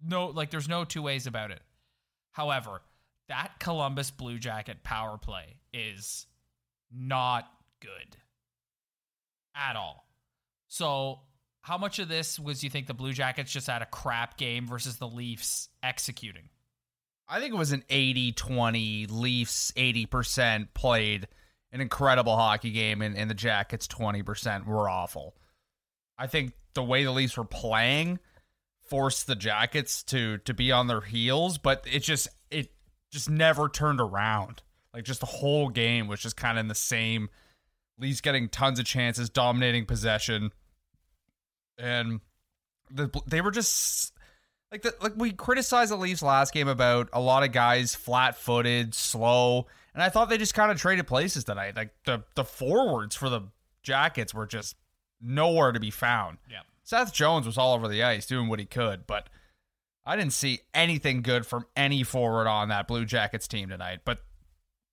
No, 0.01 0.27
like 0.27 0.50
there's 0.50 0.70
no 0.70 0.86
two 0.86 1.01
ways 1.01 1.27
about 1.27 1.51
it. 1.51 1.62
However, 2.32 2.82
that 3.30 3.60
Columbus 3.60 4.12
Blue 4.12 4.39
Jacket 4.39 4.84
power 4.84 5.18
play 5.18 5.58
is 5.72 6.25
not 6.92 7.50
good 7.80 8.18
at 9.56 9.75
all. 9.75 10.08
So, 10.68 11.22
how 11.62 11.77
much 11.77 12.00
of 12.00 12.10
this 12.10 12.39
was 12.39 12.63
you 12.63 12.70
think 12.70 12.88
the 12.88 12.94
Blue 12.94 13.13
Jackets 13.13 13.51
just 13.51 13.68
had 13.68 13.82
a 13.82 13.86
crap 13.86 14.38
game 14.38 14.68
versus 14.68 14.98
the 14.98 15.08
Leafs 15.08 15.70
executing? 15.82 16.50
I 17.27 17.39
think 17.39 17.53
it 17.53 17.58
was 17.58 17.72
an 17.72 17.84
80 17.89 18.34
20 18.34 19.08
Leafs 19.08 19.72
80% 19.72 20.68
played 20.74 21.27
an 21.74 21.82
incredible 21.82 22.38
hockey 22.38 22.72
game 22.72 23.01
and, 23.01 23.18
and 23.18 23.30
the 23.30 23.36
Jackets 23.36 23.88
20% 23.88 24.65
were 24.65 24.88
awful. 24.88 25.36
I 26.18 26.27
think 26.27 26.53
the 26.75 26.84
way 26.84 27.03
the 27.03 27.12
Leafs 27.12 27.36
were 27.36 27.44
playing 27.44 28.20
forced 28.88 29.25
the 29.27 29.36
Jackets 29.36 30.03
to 30.03 30.38
to 30.39 30.53
be 30.53 30.72
on 30.72 30.88
their 30.88 31.01
heels, 31.01 31.58
but 31.58 31.86
it 31.92 32.03
just 32.03 32.27
it 32.51 32.72
just 33.12 33.30
never 33.30 33.68
turned 33.68 34.00
around. 34.00 34.62
Like 34.94 35.03
just 35.03 35.20
the 35.20 35.25
whole 35.25 35.70
game 35.70 36.08
was 36.08 36.20
just 36.20 36.38
kind 36.38 36.58
of 36.58 36.62
in 36.62 36.68
the 36.68 36.75
same 36.75 37.30
Leafs 37.98 38.22
getting 38.22 38.50
tons 38.50 38.80
of 38.80 38.86
chances, 38.86 39.30
dominating 39.30 39.86
possession. 39.86 40.51
And 41.80 42.22
the, 42.92 43.10
they 43.25 43.42
were 43.42 43.51
just 43.51 44.13
like 44.72 44.84
the, 44.84 44.94
like 45.01 45.13
we 45.15 45.32
criticized 45.32 45.92
the 45.92 45.96
Leafs 45.96 46.22
last 46.22 46.53
game 46.53 46.68
about 46.68 47.10
a 47.13 47.20
lot 47.20 47.44
of 47.44 47.51
guys 47.51 47.96
flat-footed, 47.96 48.94
slow, 48.94 49.65
and 49.93 50.01
I 50.01 50.09
thought 50.09 50.29
they 50.29 50.38
just 50.38 50.53
kind 50.53 50.71
of 50.71 50.79
traded 50.79 51.07
places 51.07 51.43
tonight. 51.43 51.75
Like 51.75 51.93
the 52.05 52.23
the 52.35 52.43
forwards 52.43 53.15
for 53.15 53.29
the 53.29 53.41
Jackets 53.83 54.33
were 54.33 54.45
just 54.45 54.75
nowhere 55.21 55.71
to 55.71 55.79
be 55.79 55.91
found. 55.91 56.38
Yeah. 56.50 56.62
Seth 56.83 57.13
Jones 57.13 57.45
was 57.45 57.57
all 57.57 57.73
over 57.73 57.88
the 57.88 58.03
ice 58.03 58.25
doing 58.25 58.47
what 58.50 58.59
he 58.59 58.65
could, 58.65 59.07
but 59.07 59.29
I 60.05 60.15
didn't 60.15 60.33
see 60.33 60.59
anything 60.73 61.21
good 61.21 61.45
from 61.45 61.65
any 61.75 62.03
forward 62.03 62.47
on 62.47 62.69
that 62.69 62.88
Blue 62.88 63.05
Jackets 63.05 63.47
team 63.47 63.69
tonight. 63.69 64.00
But 64.03 64.19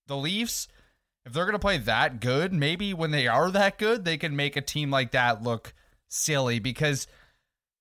the 0.06 0.16
Leafs, 0.16 0.68
if 1.26 1.32
they're 1.32 1.44
going 1.44 1.52
to 1.54 1.58
play 1.58 1.78
that 1.78 2.20
good, 2.20 2.52
maybe 2.52 2.94
when 2.94 3.10
they 3.10 3.26
are 3.26 3.50
that 3.50 3.78
good, 3.78 4.04
they 4.04 4.16
can 4.16 4.36
make 4.36 4.56
a 4.56 4.60
team 4.60 4.90
like 4.90 5.10
that 5.12 5.42
look 5.42 5.74
silly 6.08 6.60
because 6.60 7.08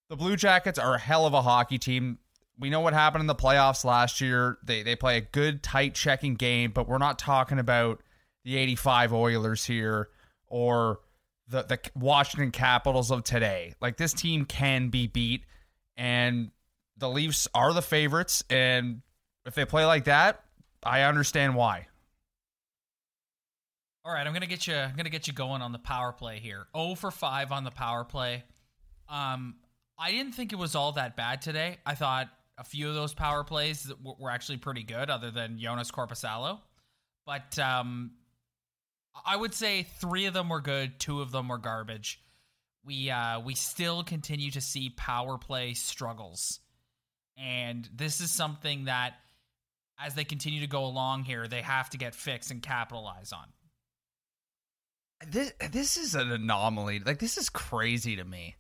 the 0.09 0.15
Blue 0.15 0.35
Jackets 0.35 0.79
are 0.79 0.95
a 0.95 0.99
hell 0.99 1.27
of 1.27 1.33
a 1.33 1.43
hockey 1.43 1.77
team. 1.77 2.17
We 2.59 2.69
know 2.69 2.81
what 2.81 2.93
happened 2.93 3.21
in 3.21 3.27
the 3.27 3.35
playoffs 3.35 3.85
last 3.85 4.19
year. 4.19 4.57
They 4.63 4.83
they 4.83 4.95
play 4.95 5.17
a 5.17 5.21
good 5.21 5.63
tight 5.63 5.95
checking 5.95 6.35
game, 6.35 6.71
but 6.71 6.87
we're 6.87 6.97
not 6.97 7.17
talking 7.17 7.57
about 7.57 8.01
the 8.43 8.57
85 8.57 9.13
Oilers 9.13 9.65
here 9.65 10.09
or 10.47 10.99
the 11.47 11.63
the 11.63 11.79
Washington 11.95 12.51
Capitals 12.51 13.11
of 13.11 13.23
today. 13.23 13.73
Like 13.81 13.97
this 13.97 14.13
team 14.13 14.45
can 14.45 14.89
be 14.89 15.07
beat 15.07 15.43
and 15.95 16.51
the 16.97 17.09
Leafs 17.09 17.47
are 17.53 17.73
the 17.73 17.81
favorites 17.81 18.43
and 18.49 19.01
if 19.45 19.55
they 19.55 19.65
play 19.65 19.85
like 19.85 20.03
that, 20.05 20.43
I 20.83 21.03
understand 21.03 21.55
why. 21.55 21.87
All 24.03 24.13
right, 24.13 24.25
I'm 24.25 24.33
gonna 24.33 24.47
get 24.47 24.67
you. 24.67 24.75
I'm 24.75 24.95
gonna 24.95 25.09
get 25.09 25.27
you 25.27 25.33
going 25.33 25.61
on 25.61 25.71
the 25.71 25.79
power 25.79 26.11
play 26.11 26.39
here. 26.39 26.67
0 26.75 26.95
for 26.95 27.11
five 27.11 27.51
on 27.51 27.63
the 27.63 27.71
power 27.71 28.03
play. 28.03 28.43
Um, 29.07 29.55
I 29.97 30.11
didn't 30.11 30.33
think 30.33 30.53
it 30.53 30.57
was 30.57 30.75
all 30.75 30.93
that 30.93 31.15
bad 31.15 31.41
today. 31.41 31.77
I 31.85 31.95
thought 31.95 32.29
a 32.59 32.63
few 32.63 32.89
of 32.89 32.95
those 32.95 33.13
power 33.13 33.43
plays 33.43 33.91
were 34.03 34.29
actually 34.29 34.57
pretty 34.57 34.83
good, 34.83 35.09
other 35.09 35.31
than 35.31 35.57
Joonas 35.57 35.91
Korpisalo. 35.91 36.59
But 37.25 37.57
um, 37.57 38.11
I 39.25 39.35
would 39.35 39.53
say 39.53 39.83
three 39.83 40.25
of 40.25 40.33
them 40.33 40.49
were 40.49 40.59
good, 40.59 40.99
two 40.99 41.21
of 41.21 41.31
them 41.31 41.47
were 41.47 41.57
garbage. 41.57 42.21
We 42.83 43.09
uh, 43.09 43.39
we 43.39 43.55
still 43.55 44.03
continue 44.03 44.51
to 44.51 44.61
see 44.61 44.89
power 44.89 45.37
play 45.37 45.73
struggles, 45.73 46.59
and 47.37 47.87
this 47.93 48.19
is 48.19 48.31
something 48.31 48.85
that, 48.85 49.15
as 49.99 50.15
they 50.15 50.23
continue 50.23 50.61
to 50.61 50.67
go 50.67 50.85
along 50.85 51.23
here, 51.23 51.47
they 51.47 51.61
have 51.61 51.89
to 51.91 51.97
get 51.97 52.15
fixed 52.15 52.51
and 52.51 52.61
capitalize 52.61 53.31
on. 53.31 53.47
This 55.27 55.53
this 55.71 55.97
is 55.97 56.15
an 56.15 56.31
anomaly. 56.31 56.99
Like 56.99 57.19
this 57.19 57.37
is 57.37 57.49
crazy 57.49 58.15
to 58.15 58.23
me. 58.23 58.55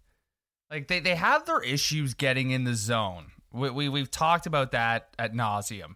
Like 0.69 0.87
they, 0.87 0.99
they 0.99 1.15
have 1.15 1.45
their 1.45 1.61
issues 1.61 2.13
getting 2.13 2.51
in 2.51 2.63
the 2.63 2.75
zone. 2.75 3.31
We, 3.51 3.69
we 3.69 3.89
we've 3.89 4.11
talked 4.11 4.45
about 4.45 4.71
that 4.71 5.15
at 5.17 5.33
nauseum. 5.33 5.95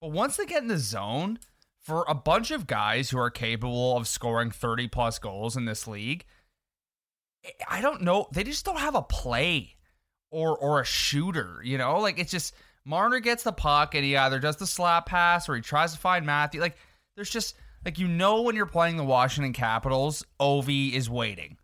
But 0.00 0.12
once 0.12 0.36
they 0.36 0.46
get 0.46 0.62
in 0.62 0.68
the 0.68 0.78
zone, 0.78 1.38
for 1.80 2.04
a 2.06 2.14
bunch 2.14 2.50
of 2.50 2.66
guys 2.66 3.10
who 3.10 3.18
are 3.18 3.30
capable 3.30 3.96
of 3.96 4.06
scoring 4.06 4.50
30 4.50 4.88
plus 4.88 5.18
goals 5.18 5.56
in 5.56 5.64
this 5.64 5.86
league, 5.86 6.26
I 7.68 7.80
don't 7.80 8.02
know. 8.02 8.28
They 8.32 8.44
just 8.44 8.64
don't 8.64 8.78
have 8.78 8.94
a 8.94 9.02
play 9.02 9.76
or 10.30 10.56
or 10.56 10.80
a 10.80 10.84
shooter, 10.84 11.60
you 11.64 11.78
know? 11.78 11.98
Like 11.98 12.18
it's 12.18 12.30
just 12.30 12.54
Marner 12.84 13.20
gets 13.20 13.42
the 13.42 13.52
puck 13.52 13.94
and 13.94 14.04
he 14.04 14.16
either 14.16 14.38
does 14.38 14.56
the 14.56 14.66
slap 14.66 15.06
pass 15.06 15.48
or 15.48 15.56
he 15.56 15.62
tries 15.62 15.92
to 15.92 15.98
find 15.98 16.26
Matthew. 16.26 16.60
Like 16.60 16.76
there's 17.16 17.30
just 17.30 17.54
like 17.84 17.98
you 17.98 18.08
know 18.08 18.42
when 18.42 18.56
you're 18.56 18.66
playing 18.66 18.96
the 18.96 19.04
Washington 19.04 19.52
Capitals, 19.52 20.24
Ovi 20.40 20.92
is 20.92 21.08
waiting. 21.08 21.56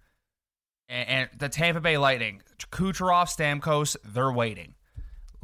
And, 0.88 1.08
and 1.08 1.28
the 1.38 1.48
Tampa 1.48 1.80
Bay 1.80 1.98
Lightning, 1.98 2.42
Kucherov, 2.70 3.26
Stamkos, 3.26 3.96
they're 4.04 4.32
waiting. 4.32 4.74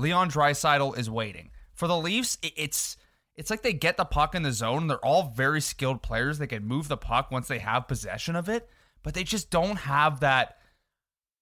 Leon 0.01 0.31
Draisaitl 0.31 0.99
is 0.99 1.11
waiting. 1.11 1.51
For 1.75 1.87
the 1.87 1.97
Leafs, 1.97 2.39
it's 2.43 2.97
it's 3.37 3.51
like 3.51 3.63
they 3.63 3.73
get 3.73 3.97
the 3.97 4.05
puck 4.05 4.35
in 4.35 4.43
the 4.43 4.53
zone. 4.53 4.87
They're 4.87 5.05
all 5.05 5.33
very 5.35 5.61
skilled 5.61 6.03
players. 6.03 6.39
They 6.39 6.47
can 6.47 6.65
move 6.65 6.89
the 6.89 6.97
puck 6.97 7.31
once 7.31 7.49
they 7.49 7.59
have 7.59 7.89
possession 7.89 8.37
of 8.37 8.49
it, 8.49 8.69
but 9.03 9.15
they 9.15 9.25
just 9.25 9.51
don't 9.51 9.77
have 9.77 10.21
that 10.21 10.59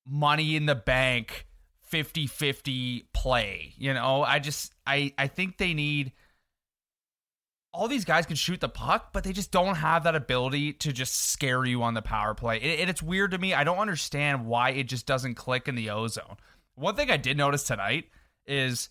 money 0.06 0.56
in 0.56 0.66
the 0.66 0.74
bank 0.74 1.46
50-50 1.90 3.06
play. 3.12 3.74
You 3.76 3.94
know, 3.94 4.22
I 4.22 4.38
just 4.38 4.74
I 4.86 5.12
I 5.16 5.26
think 5.28 5.58
they 5.58 5.74
need 5.74 6.12
all 7.72 7.86
these 7.86 8.04
guys 8.04 8.26
can 8.26 8.36
shoot 8.36 8.60
the 8.60 8.68
puck, 8.68 9.12
but 9.12 9.24
they 9.24 9.32
just 9.32 9.52
don't 9.52 9.76
have 9.76 10.04
that 10.04 10.16
ability 10.16 10.72
to 10.72 10.92
just 10.92 11.30
scare 11.30 11.64
you 11.64 11.82
on 11.82 11.94
the 11.94 12.02
power 12.02 12.34
play. 12.34 12.60
And 12.60 12.90
it's 12.90 13.02
weird 13.02 13.30
to 13.32 13.38
me. 13.38 13.54
I 13.54 13.62
don't 13.62 13.78
understand 13.78 14.46
why 14.46 14.70
it 14.70 14.84
just 14.84 15.06
doesn't 15.06 15.34
click 15.34 15.68
in 15.68 15.74
the 15.74 15.90
ozone. 15.90 16.36
One 16.74 16.96
thing 16.96 17.10
I 17.10 17.16
did 17.16 17.36
notice 17.36 17.64
tonight 17.64 18.06
is 18.48 18.88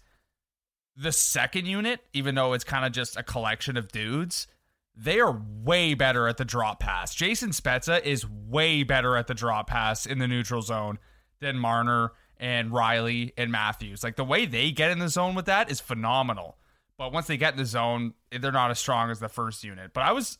the 0.96 1.12
second 1.12 1.66
unit, 1.66 2.02
even 2.14 2.36
though 2.36 2.54
it's 2.54 2.64
kind 2.64 2.86
of 2.86 2.92
just 2.92 3.18
a 3.18 3.24
collection 3.24 3.78
of 3.78 3.92
dudes, 3.92 4.48
they 4.96 5.20
are 5.20 5.40
way 5.64 5.94
better 5.94 6.28
at 6.28 6.38
the 6.38 6.46
drop 6.46 6.80
pass. 6.80 7.14
Jason 7.14 7.52
Spezza 7.52 8.04
is 8.04 8.28
way 8.28 8.84
better 8.84 9.16
at 9.16 9.28
the 9.28 9.34
drop 9.34 9.68
pass 9.68 10.06
in 10.06 10.20
the 10.20 10.28
neutral 10.28 10.62
zone 10.62 10.98
than 11.40 11.58
Marner 11.58 12.14
and 12.38 12.72
Rielly 12.72 13.32
and 13.38 13.52
Matthews. 13.52 14.04
Like 14.04 14.16
the 14.16 14.24
way 14.24 14.46
they 14.46 14.72
get 14.72 14.92
in 14.92 15.00
the 15.00 15.10
zone 15.10 15.36
with 15.36 15.46
that 15.46 15.70
is 15.70 15.80
phenomenal. 15.80 16.58
But 16.98 17.14
once 17.14 17.28
they 17.28 17.38
get 17.38 17.54
in 17.54 17.60
the 17.60 17.66
zone, 17.66 18.16
they're 18.32 18.52
not 18.52 18.72
as 18.72 18.80
strong 18.80 19.12
as 19.12 19.20
the 19.20 19.30
first 19.30 19.64
unit. 19.64 19.92
But 19.94 20.02
I 20.02 20.12
was 20.14 20.40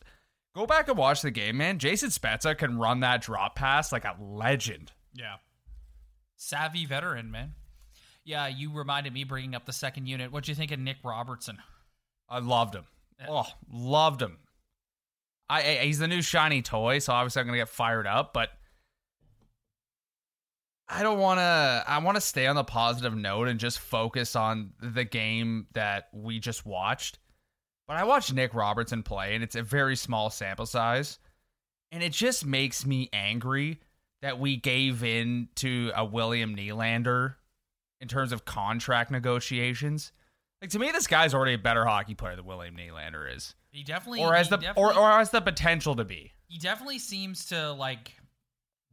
go 0.56 0.66
back 0.66 0.88
and 0.88 0.98
watch 0.98 1.22
the 1.22 1.30
game, 1.30 1.56
man. 1.58 1.78
Jason 1.78 2.10
Spezza 2.10 2.58
can 2.58 2.78
run 2.78 3.00
that 3.00 3.22
drop 3.22 3.54
pass 3.54 3.92
like 3.92 4.04
a 4.04 4.16
legend. 4.20 4.90
Yeah. 5.14 5.36
Savvy 6.36 6.84
veteran, 6.84 7.30
man. 7.30 7.54
Yeah, 8.28 8.46
you 8.46 8.70
reminded 8.70 9.14
me 9.14 9.24
bringing 9.24 9.54
up 9.54 9.64
the 9.64 9.72
second 9.72 10.04
unit. 10.04 10.30
What'd 10.30 10.48
you 10.48 10.54
think 10.54 10.70
of 10.70 10.78
Nick 10.78 10.98
Robertson? 11.02 11.56
I 12.28 12.40
loved 12.40 12.74
him. 12.74 12.84
Oh, 13.26 13.46
loved 13.72 14.20
him. 14.20 14.36
I, 15.48 15.62
I 15.62 15.74
he's 15.86 15.98
the 15.98 16.08
new 16.08 16.20
shiny 16.20 16.60
toy, 16.60 16.98
so 16.98 17.14
obviously 17.14 17.40
I'm 17.40 17.46
gonna 17.46 17.56
get 17.56 17.70
fired 17.70 18.06
up, 18.06 18.34
but 18.34 18.50
I 20.90 21.02
don't 21.02 21.18
want 21.18 21.38
to. 21.38 21.84
I 21.86 22.00
want 22.00 22.16
to 22.16 22.20
stay 22.20 22.46
on 22.46 22.54
the 22.54 22.64
positive 22.64 23.16
note 23.16 23.48
and 23.48 23.58
just 23.58 23.78
focus 23.78 24.36
on 24.36 24.72
the 24.78 25.04
game 25.04 25.66
that 25.72 26.08
we 26.12 26.38
just 26.38 26.66
watched. 26.66 27.18
But 27.86 27.96
I 27.96 28.04
watched 28.04 28.34
Nick 28.34 28.52
Robertson 28.52 29.02
play, 29.02 29.36
and 29.36 29.42
it's 29.42 29.56
a 29.56 29.62
very 29.62 29.96
small 29.96 30.28
sample 30.28 30.66
size, 30.66 31.18
and 31.92 32.02
it 32.02 32.12
just 32.12 32.44
makes 32.44 32.84
me 32.84 33.08
angry 33.10 33.80
that 34.20 34.38
we 34.38 34.58
gave 34.58 35.02
in 35.02 35.48
to 35.54 35.92
a 35.96 36.04
William 36.04 36.54
Nylander 36.54 37.36
in 38.00 38.08
terms 38.08 38.32
of 38.32 38.44
contract 38.44 39.10
negotiations. 39.10 40.12
Like 40.60 40.70
to 40.70 40.78
me, 40.78 40.90
this 40.90 41.06
guy's 41.06 41.34
already 41.34 41.54
a 41.54 41.58
better 41.58 41.84
hockey 41.84 42.14
player 42.14 42.36
than 42.36 42.44
William 42.44 42.76
Nylander 42.76 43.34
is. 43.34 43.54
He 43.70 43.84
definitely, 43.84 44.20
or 44.22 44.34
has 44.34 44.48
the 44.48 44.72
or, 44.76 44.92
or 44.96 45.10
has 45.10 45.30
the 45.30 45.40
potential 45.40 45.94
to 45.96 46.04
be. 46.04 46.32
He 46.48 46.58
definitely 46.58 46.98
seems 46.98 47.46
to 47.46 47.72
like 47.72 48.12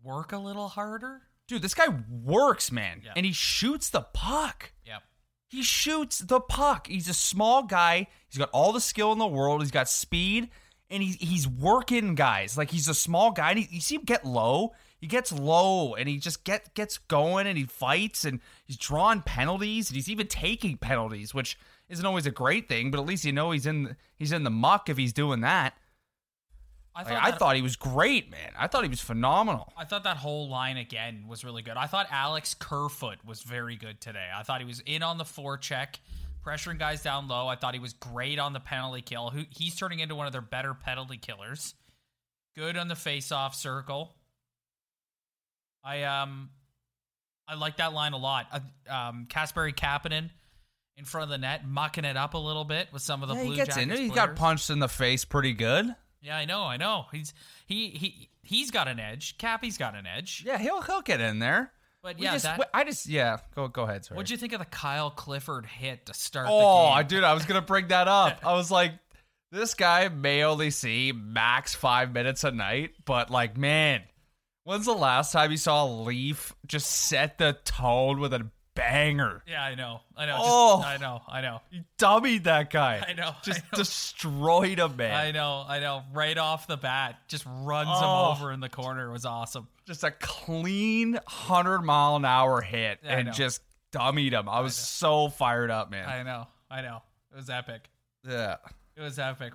work 0.04 0.32
a 0.32 0.38
little 0.38 0.68
harder. 0.68 1.22
Dude, 1.48 1.62
this 1.62 1.74
guy 1.74 1.88
works, 2.24 2.72
man, 2.72 3.02
Yeah. 3.04 3.14
and 3.16 3.26
he 3.26 3.32
shoots 3.32 3.90
the 3.90 4.02
puck. 4.02 4.72
Yep. 4.86 5.04
He 5.50 5.62
shoots 5.64 6.20
the 6.20 6.40
puck. 6.40 6.88
He's 6.88 7.08
a 7.08 7.14
small 7.14 7.64
guy. 7.64 8.08
He's 8.30 8.38
got 8.40 8.50
all 8.52 8.72
the 8.74 8.82
skill 8.82 9.12
in 9.14 9.20
the 9.20 9.28
world. 9.28 9.62
He's 9.62 9.72
got 9.72 9.88
speed, 9.88 10.50
and 10.90 11.02
he's 11.02 11.16
he's 11.16 11.48
working 11.48 12.16
guys. 12.16 12.58
Like 12.58 12.72
he's 12.72 12.88
a 12.88 12.96
small 12.96 13.32
guy. 13.32 13.52
And 13.52 13.60
he, 13.60 13.68
you 13.72 13.82
see 13.82 13.96
him 13.96 14.04
get 14.04 14.26
low. 14.26 14.74
He 15.06 15.08
gets 15.08 15.32
low 15.32 15.94
and 15.94 16.10
he 16.10 16.18
just 16.18 16.44
get 16.44 16.74
gets 16.74 16.98
going 16.98 17.46
and 17.46 17.60
he 17.60 17.66
fights 17.66 18.26
and 18.26 18.40
he's 18.64 18.76
drawing 18.76 19.22
penalties 19.22 19.88
and 19.92 19.96
he's 19.96 20.10
even 20.10 20.26
taking 20.26 20.78
penalties, 20.78 21.32
which 21.32 21.60
isn't 21.90 22.04
always 22.04 22.26
a 22.26 22.32
great 22.32 22.68
thing, 22.68 22.90
but 22.90 23.00
at 23.00 23.06
least 23.06 23.24
you 23.24 23.32
know 23.32 23.52
he's 23.52 23.68
in 23.68 23.98
he's 24.16 24.32
in 24.32 24.44
the 24.44 24.50
muck 24.50 24.90
if 24.90 24.98
he's 24.98 25.14
doing 25.14 25.42
that. 25.42 25.78
I 26.96 27.04
Like, 27.04 27.08
thought, 27.10 27.24
I 27.24 27.32
thought 27.34 27.56
he 27.56 27.62
was 27.62 27.76
great, 27.76 28.32
man. 28.32 28.50
I 28.58 28.66
thought 28.66 28.82
he 28.82 28.90
was 28.90 29.00
phenomenal. 29.00 29.72
I 29.78 29.86
thought 29.86 30.06
that 30.06 30.18
whole 30.18 30.50
line 30.50 30.78
again 30.78 31.26
was 31.28 31.46
really 31.46 31.62
good. 31.62 31.78
I 31.78 31.86
thought 31.86 32.08
Alex 32.10 32.56
Kerfoot 32.56 33.20
was 33.24 33.44
very 33.44 33.76
good 33.76 34.02
today. 34.02 34.30
I 34.36 34.42
thought 34.42 34.60
he 34.60 34.66
was 34.66 34.80
in 34.88 35.04
on 35.04 35.20
the 35.20 35.24
forecheck, 35.24 36.00
pressuring 36.44 36.80
guys 36.80 37.04
down 37.04 37.28
low. 37.28 37.48
I 37.48 37.58
thought 37.58 37.76
he 37.76 37.80
was 37.80 37.94
great 37.94 38.40
on 38.40 38.54
the 38.54 38.60
penalty 38.60 39.04
kill. 39.04 39.32
He's 39.52 39.76
turning 39.76 40.00
into 40.00 40.16
one 40.16 40.26
of 40.26 40.34
their 40.34 40.42
better 40.42 40.74
penalty 40.74 41.18
killers. 41.18 41.76
Good 42.56 42.76
on 42.76 42.88
the 42.88 42.96
face-off 42.96 43.54
circle. 43.54 44.15
I 45.86 46.04
um, 46.04 46.50
I 47.48 47.56
like 47.56 47.78
that 47.78 47.94
line 47.94 48.14
a 48.14 48.18
lot. 48.18 48.48
Uh, 48.52 48.94
um, 48.94 49.28
Kasperi 49.30 49.74
Kapanen 49.76 50.30
in 50.98 51.06
front 51.06 51.26
of 51.26 51.30
the 51.30 51.38
net, 51.38 51.68
mucking 51.68 52.06
it 52.06 52.18
up 52.18 52.34
a 52.34 52.38
little 52.38 52.64
bit 52.64 52.88
with 52.92 53.02
some 53.02 53.22
of 53.22 53.30
the 53.30 53.36
Yeah, 53.36 53.42
Blue 53.44 53.52
he 53.52 53.56
gets 53.58 53.76
Jackets 53.76 53.84
in 53.84 53.92
it. 53.92 54.00
He 54.00 54.10
players. 54.10 54.28
got 54.30 54.36
punched 54.36 54.70
in 54.70 54.80
the 54.80 54.88
face 54.90 55.26
pretty 55.26 55.54
good. 55.54 55.94
Yeah, 56.22 56.38
I 56.38 56.46
know, 56.46 56.64
I 56.64 56.78
know. 56.78 57.06
He's 57.12 57.34
he 57.68 57.90
he 57.90 58.30
he's 58.42 58.72
got 58.72 58.88
an 58.88 59.00
edge. 59.00 59.38
Cappy's 59.38 59.78
got 59.78 59.96
an 59.96 60.08
edge. 60.08 60.44
Yeah, 60.46 60.58
he'll 60.58 60.82
he'll 60.82 61.02
get 61.02 61.22
in 61.22 61.40
there. 61.40 61.72
But 62.02 62.18
We 62.18 62.24
yeah, 62.24 62.34
just- 62.34 62.46
that, 62.46 62.70
I 62.74 62.84
just 62.84 63.08
yeah. 63.08 63.38
Go 63.56 63.68
go 63.68 63.84
ahead. 63.84 64.06
Sorry. 64.06 64.16
what'd 64.18 64.30
you 64.32 64.38
think 64.38 64.54
of 64.54 64.60
the 64.60 64.66
Kyle 64.66 65.10
Clifford 65.12 65.66
hit 65.66 66.06
to 66.08 66.14
start 66.14 66.48
Oh, 66.50 66.86
the 66.86 66.90
I 66.92 67.04
dude, 67.04 67.24
I 67.24 67.34
was 67.34 67.46
gonna 67.46 67.62
bring 67.62 67.88
that 67.90 68.08
up. 68.08 68.40
I 68.46 68.54
was 68.54 68.72
like, 68.72 68.94
this 69.52 69.74
guy 69.76 70.08
may 70.10 70.44
only 70.44 70.70
see 70.72 71.12
max 71.16 71.76
five 71.76 72.12
minutes 72.14 72.44
a 72.44 72.52
night, 72.52 72.92
but 73.06 73.30
like, 73.30 73.58
man, 73.58 74.02
when's 74.66 74.86
the 74.86 74.94
last 74.94 75.32
time 75.32 75.50
you 75.52 75.58
saw 75.58 75.86
a 75.86 75.88
Leaf 75.88 76.54
just 76.68 76.88
set 76.90 77.38
the 77.38 77.58
tone 77.64 78.20
with 78.20 78.34
a 78.34 78.46
banger? 78.76 79.42
Yeah, 79.48 79.64
I 79.64 79.76
know, 79.76 80.02
I 80.18 80.26
know. 80.26 80.36
Oh. 80.38 80.78
just, 80.82 80.88
I 80.90 80.98
know, 80.98 81.22
I 81.30 81.40
know, 81.42 81.62
You 81.72 81.84
dummied 81.98 82.44
that 82.44 82.70
guy. 82.70 83.02
I 83.08 83.14
know, 83.14 83.32
Just 83.42 83.62
I 83.62 83.64
know. 83.72 83.78
destroyed 83.78 84.80
him, 84.80 84.98
man. 84.98 85.16
I 85.16 85.32
know, 85.32 85.64
I 85.66 85.80
know. 85.80 86.04
Right 86.12 86.38
off 86.38 86.68
the 86.68 86.76
bat, 86.78 87.16
just 87.30 87.46
runs 87.48 87.88
Oh. 87.90 88.00
him 88.34 88.38
over 88.38 88.52
in 88.52 88.60
the 88.60 88.68
corner. 88.70 89.08
It 89.08 89.14
was 89.14 89.26
awesome. 89.26 89.70
Just 89.88 90.04
a 90.04 90.12
clean 90.12 91.18
hundred 91.26 91.84
mile 91.84 92.18
an 92.18 92.26
hour 92.26 92.60
hit 92.62 93.00
I 93.08 93.14
and 93.14 93.28
know. 93.28 93.32
just 93.32 93.62
dummied 93.94 94.34
him. 94.34 94.50
I 94.50 94.60
was 94.60 94.76
so 94.76 95.30
fired 95.30 95.72
up, 95.72 95.90
man. 95.90 96.10
I 96.10 96.24
know, 96.24 96.48
I 96.70 96.82
know. 96.82 97.02
It 97.32 97.38
was 97.38 97.50
epic. 97.50 97.90
yeah. 98.28 98.58
It 98.98 99.02
was 99.02 99.20
epic. 99.20 99.54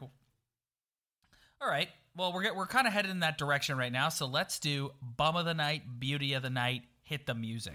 All 1.61 1.69
right. 1.69 1.88
Well, 2.20 2.34
we're 2.34 2.54
we're 2.54 2.66
kind 2.66 2.86
of 2.86 2.92
headed 2.92 3.10
in 3.10 3.20
that 3.20 3.38
direction 3.38 3.78
right 3.78 3.90
now. 3.90 4.10
So 4.10 4.26
let's 4.26 4.58
do 4.58 4.90
bum 5.00 5.36
of 5.36 5.46
the 5.46 5.54
night, 5.54 5.98
beauty 5.98 6.34
of 6.34 6.42
the 6.42 6.50
night. 6.50 6.82
Hit 7.02 7.24
the 7.24 7.32
music. 7.32 7.72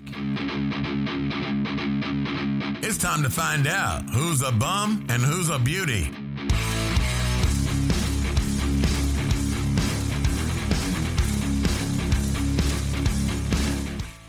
It's 2.83 2.99
time 2.99 3.23
to 3.23 3.31
find 3.31 3.65
out 3.65 4.07
who's 4.07 4.43
a 4.43 4.51
bum 4.51 5.07
and 5.09 5.23
who's 5.23 5.49
a 5.49 5.57
beauty. 5.57 6.11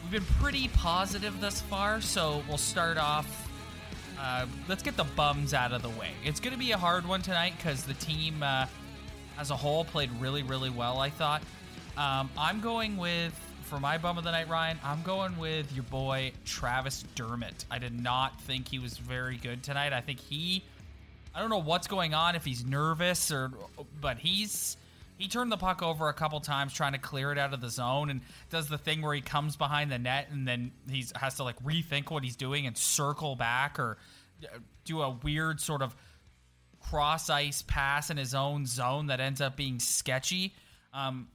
We've 0.02 0.12
been 0.12 0.24
pretty 0.40 0.68
positive 0.68 1.38
thus 1.42 1.60
far, 1.60 2.00
so 2.00 2.42
we'll 2.48 2.56
start 2.56 2.96
off. 2.96 3.50
Uh, 4.18 4.46
let's 4.66 4.82
get 4.82 4.96
the 4.96 5.04
bums 5.04 5.52
out 5.52 5.72
of 5.72 5.82
the 5.82 5.90
way. 5.90 6.12
It's 6.24 6.40
going 6.40 6.54
to 6.54 6.58
be 6.58 6.72
a 6.72 6.78
hard 6.78 7.06
one 7.06 7.20
tonight 7.20 7.52
because 7.58 7.84
the 7.84 7.92
team 7.92 8.42
uh, 8.42 8.64
as 9.38 9.50
a 9.50 9.56
whole 9.56 9.84
played 9.84 10.10
really, 10.20 10.42
really 10.42 10.70
well, 10.70 10.98
I 10.98 11.10
thought. 11.10 11.42
Um, 11.96 12.30
I'm 12.36 12.60
going 12.60 12.96
with, 12.96 13.32
for 13.64 13.80
my 13.80 13.98
bum 13.98 14.18
of 14.18 14.24
the 14.24 14.30
night, 14.30 14.48
Ryan, 14.48 14.78
I'm 14.84 15.02
going 15.02 15.36
with 15.38 15.72
your 15.72 15.84
boy, 15.84 16.32
Travis 16.44 17.04
Dermott. 17.14 17.64
I 17.70 17.78
did 17.78 17.98
not 17.98 18.40
think 18.42 18.68
he 18.68 18.78
was 18.78 18.98
very 18.98 19.36
good 19.36 19.62
tonight. 19.62 19.92
I 19.92 20.00
think 20.00 20.20
he, 20.20 20.62
I 21.34 21.40
don't 21.40 21.50
know 21.50 21.62
what's 21.62 21.86
going 21.86 22.14
on, 22.14 22.36
if 22.36 22.44
he's 22.44 22.64
nervous 22.64 23.30
or, 23.30 23.50
but 24.00 24.18
he's. 24.18 24.76
He 25.18 25.28
turned 25.28 25.50
the 25.50 25.56
puck 25.56 25.82
over 25.82 26.10
a 26.10 26.12
couple 26.12 26.38
times 26.40 26.74
trying 26.74 26.92
to 26.92 26.98
clear 26.98 27.32
it 27.32 27.38
out 27.38 27.54
of 27.54 27.62
the 27.62 27.70
zone 27.70 28.10
and 28.10 28.20
does 28.50 28.68
the 28.68 28.76
thing 28.76 29.00
where 29.00 29.14
he 29.14 29.22
comes 29.22 29.56
behind 29.56 29.90
the 29.90 29.98
net 29.98 30.28
and 30.30 30.46
then 30.46 30.72
he 30.90 31.06
has 31.14 31.36
to 31.36 31.42
like 31.42 31.58
rethink 31.64 32.10
what 32.10 32.22
he's 32.22 32.36
doing 32.36 32.66
and 32.66 32.76
circle 32.76 33.34
back 33.34 33.78
or 33.78 33.96
uh, 34.44 34.58
do 34.84 35.00
a 35.00 35.08
weird 35.22 35.58
sort 35.58 35.80
of 35.80 35.96
cross 36.88 37.30
ice 37.30 37.62
pass 37.62 38.10
in 38.10 38.16
his 38.16 38.34
own 38.34 38.66
zone 38.66 39.06
that 39.06 39.20
ends 39.20 39.40
up 39.40 39.56
being 39.56 39.78
sketchy. 39.78 40.54
Um, 40.92 41.28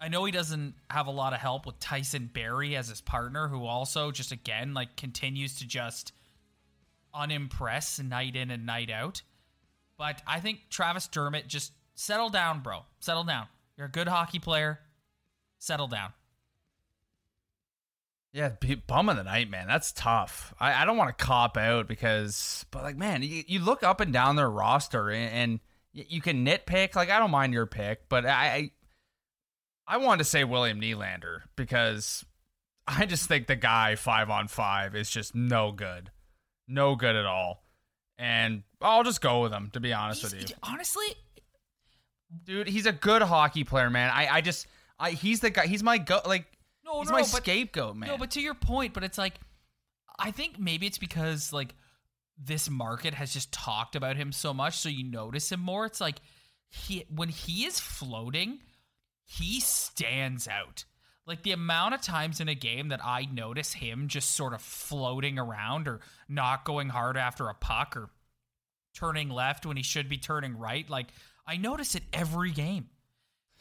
I 0.00 0.08
know 0.08 0.24
he 0.24 0.32
doesn't 0.32 0.74
have 0.90 1.06
a 1.06 1.10
lot 1.10 1.32
of 1.32 1.40
help 1.40 1.64
with 1.64 1.78
Tyson 1.80 2.30
Barrie 2.32 2.76
as 2.76 2.88
his 2.88 3.00
partner, 3.00 3.48
who 3.48 3.64
also 3.64 4.10
just 4.10 4.32
again 4.32 4.74
like 4.74 4.96
continues 4.96 5.56
to 5.58 5.66
just 5.66 6.12
unimpress 7.14 7.98
night 7.98 8.36
in 8.36 8.50
and 8.50 8.66
night 8.66 8.90
out. 8.90 9.22
But 9.96 10.20
I 10.26 10.40
think 10.40 10.60
Travis 10.68 11.08
Dermott 11.08 11.46
just 11.46 11.72
settle 11.94 12.28
down, 12.28 12.60
bro. 12.60 12.80
Settle 13.00 13.24
down. 13.24 13.46
You're 13.78 13.86
a 13.86 13.90
good 13.90 14.08
hockey 14.08 14.38
player. 14.38 14.80
Settle 15.58 15.88
down. 15.88 16.12
Yeah, 18.36 18.50
bum 18.86 19.08
of 19.08 19.16
the 19.16 19.24
night, 19.24 19.48
man. 19.48 19.66
That's 19.66 19.92
tough. 19.92 20.52
I, 20.60 20.82
I 20.82 20.84
don't 20.84 20.98
want 20.98 21.16
to 21.16 21.24
cop 21.24 21.56
out 21.56 21.88
because, 21.88 22.66
but 22.70 22.82
like, 22.82 22.98
man, 22.98 23.22
you, 23.22 23.42
you 23.46 23.60
look 23.60 23.82
up 23.82 23.98
and 23.98 24.12
down 24.12 24.36
their 24.36 24.50
roster 24.50 25.08
and, 25.08 25.32
and 25.32 25.60
you 25.94 26.20
can 26.20 26.44
nitpick. 26.44 26.94
Like, 26.94 27.08
I 27.08 27.18
don't 27.18 27.30
mind 27.30 27.54
your 27.54 27.64
pick, 27.64 28.10
but 28.10 28.26
I, 28.26 28.30
I, 29.88 29.94
I 29.94 29.96
wanted 29.96 30.18
to 30.18 30.24
say 30.24 30.44
William 30.44 30.78
Nylander 30.78 31.44
because 31.56 32.26
I 32.86 33.06
just 33.06 33.26
think 33.26 33.46
the 33.46 33.56
guy 33.56 33.94
five 33.94 34.28
on 34.28 34.48
five 34.48 34.94
is 34.94 35.08
just 35.08 35.34
no 35.34 35.72
good, 35.72 36.10
no 36.68 36.94
good 36.94 37.16
at 37.16 37.24
all. 37.24 37.64
And 38.18 38.64
I'll 38.82 39.02
just 39.02 39.22
go 39.22 39.40
with 39.44 39.52
him 39.52 39.70
to 39.72 39.80
be 39.80 39.94
honest 39.94 40.22
with 40.22 40.34
you, 40.34 40.54
Honestly, 40.62 41.06
dude. 42.44 42.68
He's 42.68 42.84
a 42.84 42.92
good 42.92 43.22
hockey 43.22 43.64
player, 43.64 43.88
man. 43.88 44.10
I, 44.12 44.28
I 44.30 44.40
just, 44.42 44.66
I, 44.98 45.12
he's 45.12 45.40
the 45.40 45.48
guy. 45.48 45.66
He's 45.66 45.82
my 45.82 45.96
go. 45.96 46.20
Like, 46.26 46.44
No, 46.86 47.00
he's 47.00 47.08
no, 47.08 47.16
my 47.16 47.20
but- 47.20 47.26
scapegoat, 47.26 47.96
man. 47.96 48.08
No, 48.08 48.16
but 48.16 48.30
to 48.32 48.40
your 48.40 48.54
point, 48.54 48.94
but 48.94 49.04
it's 49.04 49.18
like 49.18 49.34
I 50.18 50.30
think 50.30 50.58
maybe 50.58 50.86
it's 50.86 50.98
because 50.98 51.52
like 51.52 51.74
this 52.38 52.70
market 52.70 53.14
has 53.14 53.32
just 53.32 53.52
talked 53.52 53.96
about 53.96 54.16
him 54.16 54.32
so 54.32 54.54
much, 54.54 54.78
so 54.78 54.88
you 54.88 55.04
notice 55.04 55.50
him 55.50 55.60
more. 55.60 55.86
It's 55.86 56.00
like 56.00 56.20
he 56.68 57.04
when 57.14 57.28
he 57.28 57.64
is 57.64 57.80
floating, 57.80 58.60
he 59.24 59.60
stands 59.60 60.46
out. 60.48 60.84
Like 61.26 61.42
the 61.42 61.52
amount 61.52 61.94
of 61.94 62.02
times 62.02 62.40
in 62.40 62.48
a 62.48 62.54
game 62.54 62.88
that 62.88 63.00
I 63.04 63.24
notice 63.24 63.72
him 63.72 64.06
just 64.06 64.30
sort 64.30 64.54
of 64.54 64.62
floating 64.62 65.40
around 65.40 65.88
or 65.88 66.00
not 66.28 66.64
going 66.64 66.88
hard 66.88 67.16
after 67.16 67.48
a 67.48 67.54
puck 67.54 67.96
or 67.96 68.10
turning 68.94 69.28
left 69.28 69.66
when 69.66 69.76
he 69.76 69.82
should 69.82 70.08
be 70.08 70.18
turning 70.18 70.56
right. 70.56 70.88
Like 70.88 71.08
I 71.46 71.56
notice 71.56 71.96
it 71.96 72.04
every 72.12 72.52
game. 72.52 72.88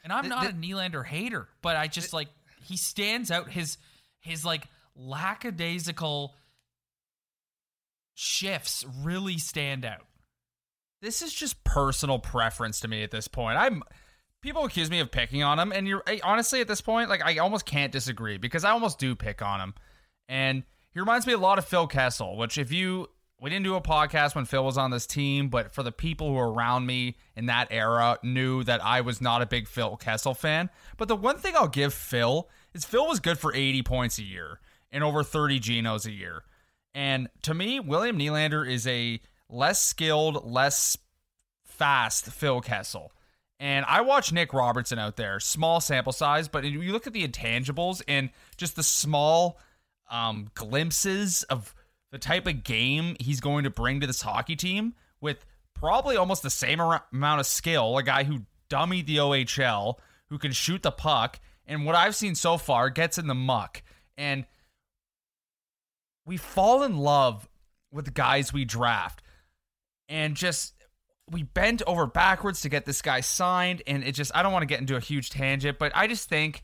And 0.03 0.13
I'm 0.13 0.29
not 0.29 0.43
th- 0.43 0.53
a 0.53 0.55
Nylander 0.55 1.03
hater, 1.03 1.47
but 1.63 1.75
I 1.75 1.87
just 1.87 2.13
like 2.13 2.27
he 2.65 2.77
stands 2.77 3.31
out 3.31 3.49
his 3.49 3.77
his 4.19 4.43
like 4.43 4.67
lackadaisical 4.95 6.35
shifts 8.13 8.85
really 9.03 9.37
stand 9.37 9.85
out. 9.85 10.05
this 11.01 11.21
is 11.21 11.33
just 11.33 11.63
personal 11.63 12.17
preference 12.17 12.79
to 12.79 12.87
me 12.87 13.03
at 13.03 13.11
this 13.11 13.27
point. 13.27 13.57
I'm 13.57 13.83
people 14.41 14.63
accuse 14.65 14.89
me 14.89 14.99
of 14.99 15.11
picking 15.11 15.43
on 15.43 15.59
him, 15.59 15.71
and 15.71 15.87
you're 15.87 16.03
I, 16.07 16.19
honestly 16.23 16.61
at 16.61 16.67
this 16.67 16.81
point, 16.81 17.09
like 17.09 17.23
I 17.23 17.37
almost 17.37 17.65
can't 17.65 17.91
disagree 17.91 18.37
because 18.37 18.63
I 18.63 18.71
almost 18.71 18.99
do 18.99 19.15
pick 19.15 19.41
on 19.41 19.59
him. 19.59 19.73
And 20.27 20.63
he 20.93 20.99
reminds 20.99 21.27
me 21.27 21.33
a 21.33 21.37
lot 21.37 21.59
of 21.59 21.65
Phil 21.65 21.87
Kessel, 21.87 22.37
which 22.37 22.57
if 22.57 22.71
you 22.71 23.09
we 23.39 23.49
didn't 23.49 23.65
do 23.65 23.75
a 23.75 23.81
podcast 23.81 24.33
when 24.33 24.45
Phil 24.45 24.63
was 24.63 24.77
on 24.77 24.91
this 24.91 25.05
team, 25.05 25.49
but 25.49 25.73
for 25.73 25.83
the 25.83 25.91
people 25.91 26.29
who 26.29 26.33
were 26.35 26.51
around 26.51 26.85
me 26.85 27.17
in 27.35 27.47
that 27.47 27.67
era 27.69 28.17
knew 28.23 28.63
that 28.63 28.83
I 28.83 29.01
was 29.01 29.19
not 29.19 29.41
a 29.41 29.45
big 29.45 29.67
Phil 29.67 29.97
Kessel 29.97 30.33
fan. 30.33 30.69
But 30.97 31.09
the 31.09 31.15
one 31.15 31.37
thing 31.37 31.53
I'll 31.55 31.67
give 31.67 31.93
Phil 31.93 32.49
is 32.73 32.85
Phil 32.85 33.07
was 33.07 33.19
good 33.19 33.37
for 33.37 33.53
80 33.53 33.83
points 33.83 34.17
a 34.19 34.23
year 34.23 34.59
and 34.91 35.03
over 35.03 35.21
30 35.21 35.59
genos 35.59 36.05
a 36.05 36.11
year. 36.11 36.43
And 36.93 37.27
to 37.41 37.53
me, 37.53 37.81
William 37.81 38.17
Nylander 38.17 38.67
is 38.67 38.87
a 38.87 39.19
less 39.49 39.81
skilled, 39.81 40.49
less 40.49 40.97
fast 41.65 42.27
Phil 42.27 42.61
Kessel. 42.61 43.11
And 43.59 43.85
I 43.85 44.01
watch 44.01 44.31
Nick 44.31 44.53
Robertson 44.53 44.97
out 44.97 45.17
there, 45.17 45.41
small 45.41 45.81
sample 45.81 46.13
size, 46.13 46.47
but 46.47 46.63
you 46.63 46.91
look 46.93 47.05
at 47.05 47.13
the 47.13 47.27
intangibles 47.27 48.01
and 48.07 48.29
just 48.55 48.77
the 48.77 48.83
small 48.83 49.59
um, 50.09 50.47
glimpses 50.53 51.43
of 51.43 51.74
the 52.15 52.19
type 52.19 52.47
of 52.47 52.63
game 52.63 53.17
he's 53.19 53.41
going 53.41 53.65
to 53.65 53.69
bring 53.69 53.99
to 53.99 54.07
this 54.07 54.21
hockey 54.21 54.55
team 54.55 54.93
with 55.19 55.45
probably 55.73 56.15
almost 56.15 56.43
the 56.43 56.49
same 56.49 56.79
amount 56.79 57.41
of 57.41 57.45
skill. 57.45 57.97
A 57.97 58.03
guy 58.03 58.23
who 58.23 58.43
dummied 58.69 59.05
the 59.05 59.17
OHL, 59.17 59.95
who 60.29 60.37
can 60.37 60.53
shoot 60.53 60.81
the 60.81 60.91
puck, 60.91 61.41
and 61.67 61.85
what 61.85 61.93
I've 61.93 62.15
seen 62.15 62.33
so 62.33 62.57
far 62.57 62.89
gets 62.89 63.17
in 63.17 63.27
the 63.27 63.35
muck. 63.35 63.83
And 64.17 64.45
we 66.25 66.37
fall 66.37 66.83
in 66.83 66.95
love 66.95 67.49
with 67.91 68.13
guys 68.13 68.53
we 68.53 68.63
draft 68.63 69.21
and 70.07 70.35
just 70.35 70.73
we 71.29 71.43
bent 71.43 71.81
over 71.85 72.05
backwards 72.05 72.61
to 72.61 72.69
get 72.69 72.85
this 72.85 73.01
guy 73.01 73.19
signed 73.19 73.81
and 73.87 74.05
it 74.05 74.13
just 74.13 74.31
I 74.33 74.41
don't 74.41 74.53
want 74.53 74.63
to 74.63 74.67
get 74.67 74.79
into 74.79 74.95
a 74.95 75.01
huge 75.01 75.31
tangent 75.31 75.79
but 75.79 75.91
I 75.95 76.07
just 76.07 76.29
think 76.29 76.63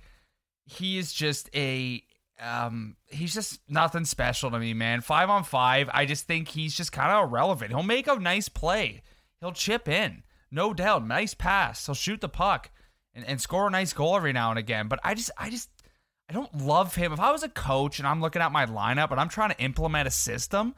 he 0.66 0.98
is 0.98 1.12
just 1.12 1.50
a 1.54 2.04
um 2.42 2.96
he's 3.08 3.34
just 3.34 3.62
nothing 3.70 4.06
special 4.06 4.52
to 4.52 4.60
me, 4.60 4.74
man. 4.74 5.02
Five 5.02 5.30
on 5.30 5.44
five, 5.44 5.90
I 5.94 6.06
just 6.06 6.26
think 6.26 6.50
he's 6.50 6.76
just 6.76 6.92
kind 6.92 7.12
of 7.12 7.30
irrelevant. 7.30 7.72
He'll 7.72 7.84
make 7.84 8.08
a 8.08 8.16
nice 8.16 8.50
play. 8.50 9.04
He'll 9.40 9.52
chip 9.52 9.88
in. 9.88 10.24
No 10.52 10.74
doubt. 10.74 11.08
Nice 11.08 11.34
pass. 11.34 11.86
He'll 11.86 11.96
shoot 11.96 12.22
the 12.22 12.30
puck 12.30 12.72
and, 13.14 13.26
and 13.26 13.40
score 13.40 13.68
a 13.68 13.72
nice 13.72 13.94
goal 13.94 14.16
every 14.16 14.34
now 14.34 14.50
and 14.50 14.60
again. 14.60 14.88
But 14.88 15.00
I 15.04 15.14
just 15.14 15.32
I 15.38 15.50
just 15.50 15.70
I 16.30 16.34
don't 16.34 16.58
love 16.58 16.96
him. 16.96 17.14
If 17.14 17.20
I 17.20 17.32
was 17.32 17.44
a 17.44 17.50
coach 17.50 18.00
and 18.00 18.08
I'm 18.08 18.22
looking 18.22 18.42
at 18.42 18.52
my 18.52 18.66
lineup 18.66 19.12
and 19.12 19.20
I'm 19.20 19.30
trying 19.30 19.50
to 19.52 19.62
implement 19.62 20.08
a 20.08 20.12
system, 20.12 20.76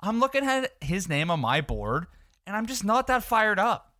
I'm 0.00 0.20
looking 0.20 0.44
at 0.44 0.72
his 0.80 1.08
name 1.08 1.30
on 1.30 1.40
my 1.40 1.60
board 1.60 2.06
and 2.46 2.56
I'm 2.56 2.66
just 2.66 2.84
not 2.84 3.06
that 3.06 3.24
fired 3.24 3.58
up. 3.58 3.92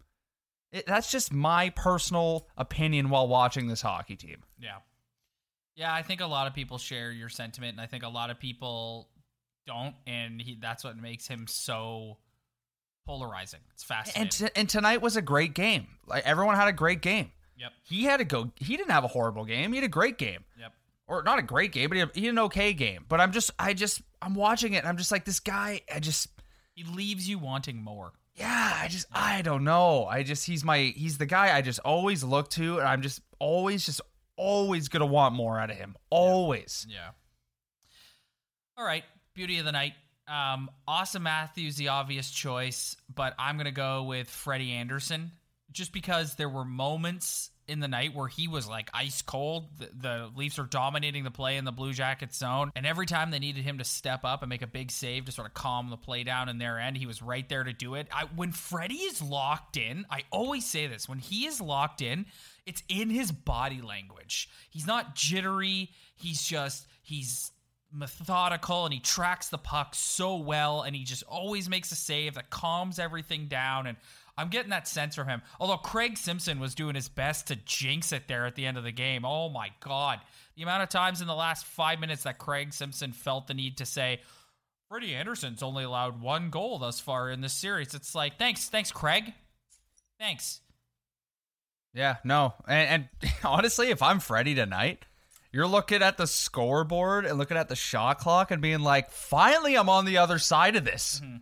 It, 0.73 0.87
that's 0.87 1.11
just 1.11 1.33
my 1.33 1.71
personal 1.71 2.49
opinion 2.57 3.09
while 3.09 3.29
watching 3.29 3.69
this 3.69 3.83
hockey 3.83 4.17
team. 4.17 4.43
Yeah. 4.59 4.79
Yeah, 5.77 5.93
I 5.95 6.03
think 6.03 6.21
a 6.23 6.27
lot 6.27 6.47
of 6.47 6.55
people 6.55 6.79
share 6.79 7.13
your 7.13 7.29
sentiment, 7.29 7.73
and 7.73 7.81
I 7.81 7.87
think 7.87 8.03
a 8.03 8.09
lot 8.09 8.31
of 8.31 8.41
people 8.41 9.09
don't, 9.67 9.95
and 10.07 10.41
he, 10.41 10.57
that's 10.61 10.83
what 10.85 10.97
makes 10.97 11.29
him 11.29 11.47
so 11.47 12.17
polarizing. 13.07 13.61
It's 13.75 13.85
fascinating. 13.85 14.23
And 14.23 14.31
t- 14.31 14.61
and 14.61 14.69
tonight 14.69 15.03
was 15.03 15.17
a 15.17 15.23
great 15.23 15.55
game. 15.55 15.87
Like 16.07 16.25
everyone 16.25 16.57
had 16.57 16.69
a 16.69 16.73
great 16.73 17.03
game. 17.03 17.31
Yep. 17.59 17.73
He 17.85 18.05
had 18.05 18.17
to 18.19 18.25
go. 18.25 18.53
He 18.57 18.77
didn't 18.77 18.91
have 18.91 19.05
a 19.05 19.09
horrible 19.09 19.45
game. 19.45 19.73
He 19.73 19.77
had 19.79 19.85
a 19.85 19.89
great 19.89 20.19
game. 20.19 20.45
Yep. 20.59 20.73
Or 21.09 21.23
not 21.23 21.39
a 21.39 21.43
great 21.43 21.73
game, 21.73 21.89
but 21.89 21.95
he 21.95 22.01
had, 22.01 22.11
he 22.15 22.25
had 22.25 22.33
an 22.33 22.39
okay 22.41 22.73
game. 22.73 23.05
But 23.09 23.21
I'm 23.21 23.33
just, 23.33 23.51
I 23.59 23.75
just, 23.75 24.03
I'm 24.21 24.35
watching 24.35 24.73
it, 24.73 24.79
and 24.79 24.89
I'm 24.89 24.97
just 24.97 25.13
like, 25.13 25.25
this 25.25 25.41
guy. 25.41 25.83
I 25.95 26.01
just, 26.01 26.29
he 26.75 26.85
leaves 26.85 27.29
you 27.29 27.39
wanting 27.39 27.83
more. 27.83 28.13
yeah. 28.35 28.79
I 28.83 28.89
just, 28.89 29.07
I 29.13 29.43
don't 29.43 29.65
know. 29.65 30.07
I 30.07 30.23
just, 30.23 30.47
he's 30.47 30.65
my, 30.65 30.93
he's 30.97 31.17
the 31.19 31.27
guy 31.27 31.57
I 31.57 31.63
just 31.63 31.79
always 31.81 32.25
look 32.25 32.51
to, 32.51 32.79
and 32.79 32.89
I'm 32.89 33.03
just 33.03 33.21
always, 33.39 33.87
just 33.87 34.01
always 34.37 34.89
gonna 34.89 35.07
want 35.07 35.35
more 35.35 35.59
out 35.59 35.71
of 35.71 35.77
him. 35.77 35.97
Always. 36.11 36.87
Yeah. 36.89 37.11
All 38.77 38.85
right, 38.85 39.05
beauty 39.35 39.59
of 39.59 39.65
the 39.65 39.73
night. 39.73 39.95
Um, 40.29 40.71
Auston 40.89 41.23
Matthews, 41.23 41.77
the 41.77 41.89
obvious 41.89 42.31
choice, 42.31 42.97
but 43.15 43.35
I'm 43.39 43.57
gonna 43.57 43.71
go 43.73 44.05
with 44.05 44.29
Freddie 44.29 44.73
Andersen 44.73 45.31
just 45.73 45.93
because 45.93 46.35
there 46.35 46.49
were 46.49 46.65
moments 46.65 47.51
in 47.69 47.81
the 47.81 47.89
night 47.89 48.15
where 48.15 48.29
he 48.29 48.49
was 48.49 48.69
like 48.69 48.91
ice 48.95 49.23
cold. 49.23 49.69
The, 49.79 49.91
the 50.01 50.31
Leafs 50.37 50.59
are 50.59 50.65
dominating 50.65 51.25
the 51.25 51.31
play 51.31 51.57
in 51.57 51.65
the 51.65 51.73
Blue 51.73 51.93
Jackets 51.93 52.37
zone, 52.39 52.71
and 52.77 52.87
every 52.87 53.07
time 53.07 53.31
they 53.31 53.39
needed 53.39 53.65
him 53.65 53.79
to 53.79 53.85
step 53.85 54.21
up 54.25 54.43
and 54.43 54.49
make 54.49 54.63
a 54.63 54.67
big 54.67 54.91
save 54.91 55.25
to 55.27 55.33
sort 55.33 55.49
of 55.49 55.55
calm 55.55 55.91
the 55.91 55.97
play 55.97 56.25
down 56.25 56.49
in 56.49 56.59
their 56.59 56.79
end, 56.79 56.97
he 56.97 57.07
was 57.07 57.23
right 57.23 57.49
there 57.49 57.65
to 57.65 57.73
do 57.73 57.95
it. 57.95 58.09
I, 58.13 58.25
when 58.37 58.53
Freddie 58.53 58.95
is 58.95 59.21
locked 59.23 59.77
in, 59.77 60.07
I 60.11 60.23
always 60.31 60.65
say 60.67 60.87
this: 60.87 61.09
when 61.09 61.19
he 61.19 61.47
is 61.47 61.61
locked 61.61 62.03
in, 62.03 62.27
it's 62.67 62.83
in 62.89 63.11
his 63.11 63.33
body 63.33 63.81
language. 63.81 64.49
He's 64.71 64.87
not 64.87 65.15
jittery. 65.15 65.91
He's 66.15 66.43
just 66.43 66.87
he's 67.03 67.53
methodical 67.93 68.85
and 68.85 68.93
he 68.93 69.01
tracks 69.01 69.49
the 69.49 69.59
puck 69.59 69.95
so 69.95 70.37
well 70.37 70.83
and 70.83 70.95
he 70.95 71.05
just 71.05 71.23
always 71.25 71.69
makes 71.69 71.93
a 71.93 71.95
save 71.95 72.35
that 72.35 72.51
calms 72.51 72.99
everything 72.99 73.47
down 73.47 73.87
and 73.87 73.97
I'm 74.39 74.49
getting 74.49 74.71
that 74.71 74.87
sense 74.87 75.15
from 75.15 75.29
him. 75.29 75.43
Although 75.59 75.79
Craig 75.79 76.19
Simpson 76.19 76.61
was 76.61 76.75
doing 76.75 76.95
his 76.95 77.09
best 77.09 77.47
to 77.47 77.57
jinx 77.57 78.13
it 78.13 78.29
there 78.29 78.47
at 78.47 78.55
the 78.55 78.67
end 78.67 78.77
of 78.77 78.85
the 78.85 78.93
game. 78.93 79.25
Oh 79.25 79.49
my 79.49 79.71
god. 79.81 80.21
The 80.57 80.63
amount 80.63 80.83
of 80.83 80.89
times 80.89 81.21
in 81.21 81.27
the 81.27 81.35
last 81.35 81.65
5 81.65 82.01
minutes 82.01 82.25
that 82.25 82.39
Craig 82.39 82.73
Simpson 82.73 83.13
felt 83.13 83.47
the 83.47 83.55
need 83.55 83.79
to 83.79 83.87
say 83.87 84.21
Freddie 84.89 85.15
Andersen's 85.15 85.63
only 85.63 85.85
allowed 85.85 86.21
one 86.21 86.51
goal 86.51 86.79
thus 86.79 87.01
far 87.01 87.31
in 87.31 87.41
this 87.41 87.55
series. 87.55 87.95
It's 87.95 88.15
like, 88.15 88.39
thanks, 88.39 88.69
thanks 88.69 88.93
Craig. 88.93 89.33
Thanks. 90.19 90.61
Yeah, 91.93 92.17
no. 92.23 92.55
And, 92.69 93.09
and 93.23 93.33
honestly, 93.45 93.89
if 93.89 94.03
I'm 94.03 94.21
Freddie 94.21 94.55
tonight, 94.55 95.05
you're 95.51 95.67
looking 95.67 96.03
at 96.03 96.19
the 96.19 96.27
scoreboard 96.27 97.25
and 97.25 97.39
looking 97.39 97.57
at 97.57 97.69
the 97.69 97.77
shot 97.77 98.19
clock 98.19 98.51
and 98.51 98.61
being 98.61 98.81
like, 98.81 99.11
finally, 99.11 99.75
I'm 99.77 99.89
on 99.89 100.05
the 100.05 100.19
other 100.19 100.39
side 100.39 100.77
of 100.77 100.85
this. 100.85 101.21
Mm-hmm. 101.25 101.37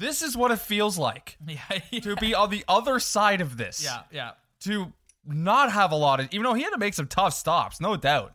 This 0.00 0.22
is 0.22 0.36
what 0.36 0.50
it 0.50 0.58
feels 0.58 0.98
like 0.98 1.36
Yeah. 1.46 1.60
to 2.00 2.16
be 2.16 2.34
on 2.34 2.50
the 2.50 2.64
other 2.66 2.98
side 2.98 3.40
of 3.40 3.56
this. 3.56 3.84
yeah, 3.84 4.00
yeah. 4.10 4.30
To 4.62 4.92
not 5.26 5.70
have 5.70 5.92
a 5.92 5.96
lot 5.96 6.18
of, 6.20 6.28
even 6.32 6.42
though 6.44 6.54
he 6.54 6.62
had 6.62 6.70
to 6.70 6.78
make 6.78 6.94
some 6.94 7.06
tough 7.06 7.34
stops, 7.34 7.80
no 7.80 7.96
doubt. 7.96 8.34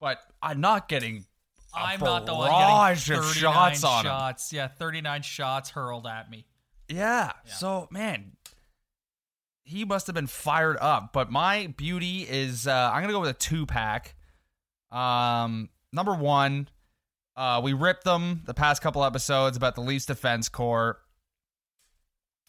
But 0.00 0.18
I'm 0.42 0.60
not 0.60 0.88
getting 0.88 1.24
a 1.74 1.78
I'm 1.78 2.00
not 2.00 2.26
the 2.26 2.34
one 2.34 2.50
getting 2.50 3.18
of 3.18 3.24
39 3.24 3.32
shots 3.34 3.84
on 3.84 4.04
him. 4.04 4.10
shots. 4.10 4.52
Yeah, 4.52 4.68
39 4.68 5.22
shots 5.22 5.70
hurled 5.70 6.06
at 6.06 6.30
me. 6.30 6.46
Yeah. 6.88 7.32
So 7.46 7.88
man, 7.90 8.32
he 9.64 9.84
must 9.84 10.06
have 10.08 10.14
been 10.14 10.26
fired 10.26 10.76
up. 10.80 11.12
But 11.12 11.30
my 11.30 11.68
beauty 11.76 12.26
is 12.28 12.66
uh, 12.66 12.90
I'm 12.92 13.00
gonna 13.02 13.12
go 13.14 13.20
with 13.20 13.30
a 13.30 13.34
two 13.34 13.66
pack. 13.66 14.14
Um, 14.90 15.68
number 15.92 16.14
one, 16.14 16.68
uh, 17.38 17.60
we 17.62 17.72
ripped 17.72 18.02
them 18.02 18.42
the 18.46 18.52
past 18.52 18.82
couple 18.82 19.04
episodes 19.04 19.56
about 19.56 19.76
the 19.76 19.80
Leafs 19.80 20.06
defense 20.06 20.48
corps. 20.48 20.98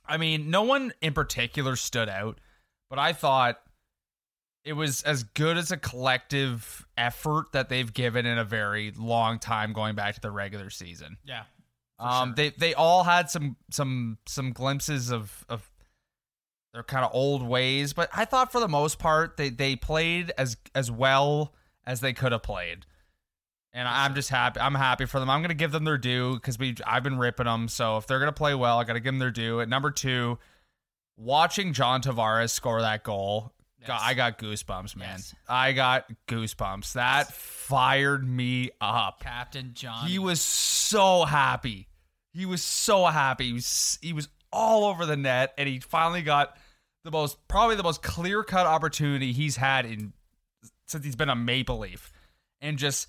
I 0.03 0.17
mean, 0.17 0.49
no 0.49 0.63
one 0.63 0.91
in 0.99 1.13
particular 1.13 1.75
stood 1.75 2.09
out, 2.09 2.39
but 2.89 2.97
I 2.97 3.13
thought 3.13 3.61
it 4.65 4.73
was 4.73 5.03
as 5.03 5.21
good 5.23 5.57
as 5.57 5.71
a 5.71 5.77
collective 5.77 6.87
effort 6.97 7.51
that 7.51 7.69
they've 7.69 7.93
given 7.93 8.25
in 8.25 8.39
a 8.39 8.43
very 8.43 8.91
long 8.97 9.37
time 9.37 9.73
going 9.73 9.93
back 9.93 10.15
to 10.15 10.21
the 10.21 10.31
regular 10.31 10.71
season. 10.71 11.17
Yeah. 11.23 11.43
Um, 11.99 12.33
they 12.35 12.49
they 12.49 12.73
all 12.73 13.03
had 13.03 13.29
some 13.29 13.57
some 13.69 14.17
some 14.25 14.53
glimpses 14.53 15.11
of 15.11 15.45
of 15.49 15.69
their 16.73 16.81
kind 16.81 17.05
of 17.05 17.11
old 17.13 17.43
ways, 17.43 17.93
but 17.93 18.09
I 18.11 18.25
thought 18.25 18.51
for 18.51 18.59
the 18.59 18.67
most 18.67 18.97
part 18.97 19.37
they 19.37 19.49
they 19.49 19.75
played 19.75 20.31
as 20.35 20.57
as 20.73 20.89
well 20.89 21.53
as 21.85 21.99
they 22.01 22.13
could 22.13 22.31
have 22.31 22.41
played, 22.41 22.85
and 23.73 23.87
I'm 23.87 24.15
just 24.15 24.29
happy. 24.29 24.59
I'm 24.59 24.75
happy 24.75 25.05
for 25.05 25.19
them. 25.19 25.29
I'm 25.29 25.41
gonna 25.41 25.53
give 25.53 25.71
them 25.71 25.83
their 25.83 25.97
due 25.97 26.35
because 26.35 26.57
we 26.57 26.75
I've 26.85 27.03
been 27.03 27.17
ripping 27.17 27.45
them. 27.45 27.67
So 27.67 27.97
if 27.97 28.07
they're 28.07 28.19
gonna 28.19 28.31
play 28.31 28.55
well, 28.55 28.79
I 28.79 28.83
gotta 28.83 28.99
give 28.99 29.13
them 29.13 29.19
their 29.19 29.31
due. 29.31 29.61
At 29.61 29.69
number 29.69 29.91
two, 29.91 30.39
watching 31.17 31.73
John 31.73 32.01
Tavares 32.01 32.49
score 32.49 32.81
that 32.81 33.03
goal. 33.03 33.53
God, 33.85 33.99
I 34.01 34.13
got 34.13 34.37
goosebumps, 34.37 34.95
man. 34.97 35.15
Yes. 35.15 35.35
I 35.47 35.71
got 35.71 36.11
goosebumps. 36.27 36.93
That 36.93 37.31
fired 37.31 38.27
me 38.27 38.71
up. 38.81 39.21
Captain 39.21 39.71
John. 39.73 40.05
He 40.05 40.19
was 40.19 40.41
so 40.41 41.23
happy. 41.23 41.87
He 42.33 42.45
was 42.45 42.61
so 42.61 43.05
happy. 43.05 43.47
He 43.47 43.53
was 43.53 43.99
he 44.01 44.13
was 44.13 44.27
all 44.51 44.85
over 44.85 45.05
the 45.05 45.15
net, 45.15 45.53
and 45.57 45.69
he 45.69 45.79
finally 45.79 46.23
got 46.23 46.57
the 47.03 47.11
most 47.11 47.37
probably 47.47 47.75
the 47.75 47.83
most 47.83 48.01
clear 48.01 48.43
cut 48.43 48.65
opportunity 48.65 49.31
he's 49.31 49.55
had 49.55 49.85
in 49.85 50.13
since 50.87 51.05
he's 51.05 51.15
been 51.15 51.29
a 51.29 51.35
Maple 51.35 51.79
Leaf, 51.79 52.11
and 52.59 52.77
just 52.77 53.07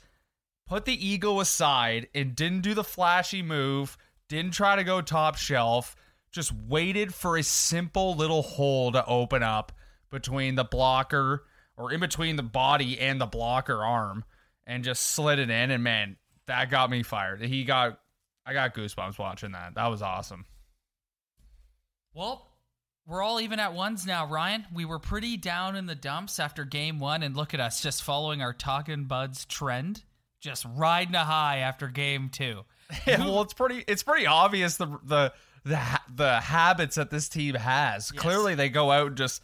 put 0.70 0.84
the 0.84 1.06
ego 1.06 1.40
aside 1.40 2.06
and 2.14 2.36
didn't 2.36 2.60
do 2.60 2.74
the 2.74 2.84
flashy 2.84 3.42
move. 3.42 3.98
Didn't 4.28 4.52
try 4.52 4.76
to 4.76 4.84
go 4.84 5.02
top 5.02 5.36
shelf. 5.36 5.96
Just 6.30 6.52
waited 6.54 7.12
for 7.12 7.36
a 7.36 7.42
simple 7.42 8.14
little 8.14 8.42
hole 8.42 8.92
to 8.92 9.04
open 9.04 9.42
up 9.42 9.72
between 10.12 10.54
the 10.54 10.62
blocker 10.62 11.44
or 11.76 11.92
in 11.92 11.98
between 11.98 12.36
the 12.36 12.44
body 12.44 13.00
and 13.00 13.20
the 13.20 13.26
blocker 13.26 13.84
arm 13.84 14.24
and 14.64 14.84
just 14.84 15.02
slid 15.02 15.40
it 15.40 15.50
in 15.50 15.70
and 15.72 15.82
man 15.82 16.16
that 16.46 16.68
got 16.68 16.90
me 16.90 17.02
fired 17.02 17.40
he 17.40 17.64
got 17.64 18.00
i 18.44 18.52
got 18.52 18.74
goosebumps 18.74 19.18
watching 19.18 19.52
that 19.52 19.74
that 19.76 19.86
was 19.86 20.02
awesome 20.02 20.44
Well, 22.12 22.48
we're 23.06 23.22
all 23.22 23.40
even 23.40 23.60
at 23.60 23.72
ones 23.72 24.04
now, 24.04 24.26
Ryan. 24.26 24.66
We 24.74 24.84
were 24.84 24.98
pretty 24.98 25.36
down 25.36 25.76
in 25.76 25.86
the 25.86 25.94
dumps 25.94 26.40
after 26.40 26.64
game 26.64 26.98
one, 26.98 27.22
and 27.22 27.36
look 27.36 27.54
at 27.54 27.60
us 27.60 27.80
just 27.80 28.02
following 28.02 28.42
our 28.42 28.52
talking 28.52 29.04
buds 29.04 29.44
trend, 29.44 30.02
just 30.40 30.66
riding 30.74 31.14
a 31.14 31.24
high 31.24 31.58
after 31.58 31.88
game 31.88 32.28
two. 32.30 32.64
yeah, 33.06 33.18
well 33.20 33.42
it's 33.42 33.54
pretty 33.54 33.84
it's 33.86 34.02
pretty 34.02 34.26
obvious 34.26 34.76
the 34.76 34.86
the 35.04 35.32
the, 35.64 35.78
the 36.14 36.40
habits 36.40 36.96
that 36.96 37.10
this 37.10 37.28
team 37.28 37.54
has 37.54 38.10
Yes. 38.12 38.20
clearly 38.22 38.54
they 38.54 38.68
go 38.70 38.90
out 38.90 39.08
and 39.08 39.16
just 39.16 39.42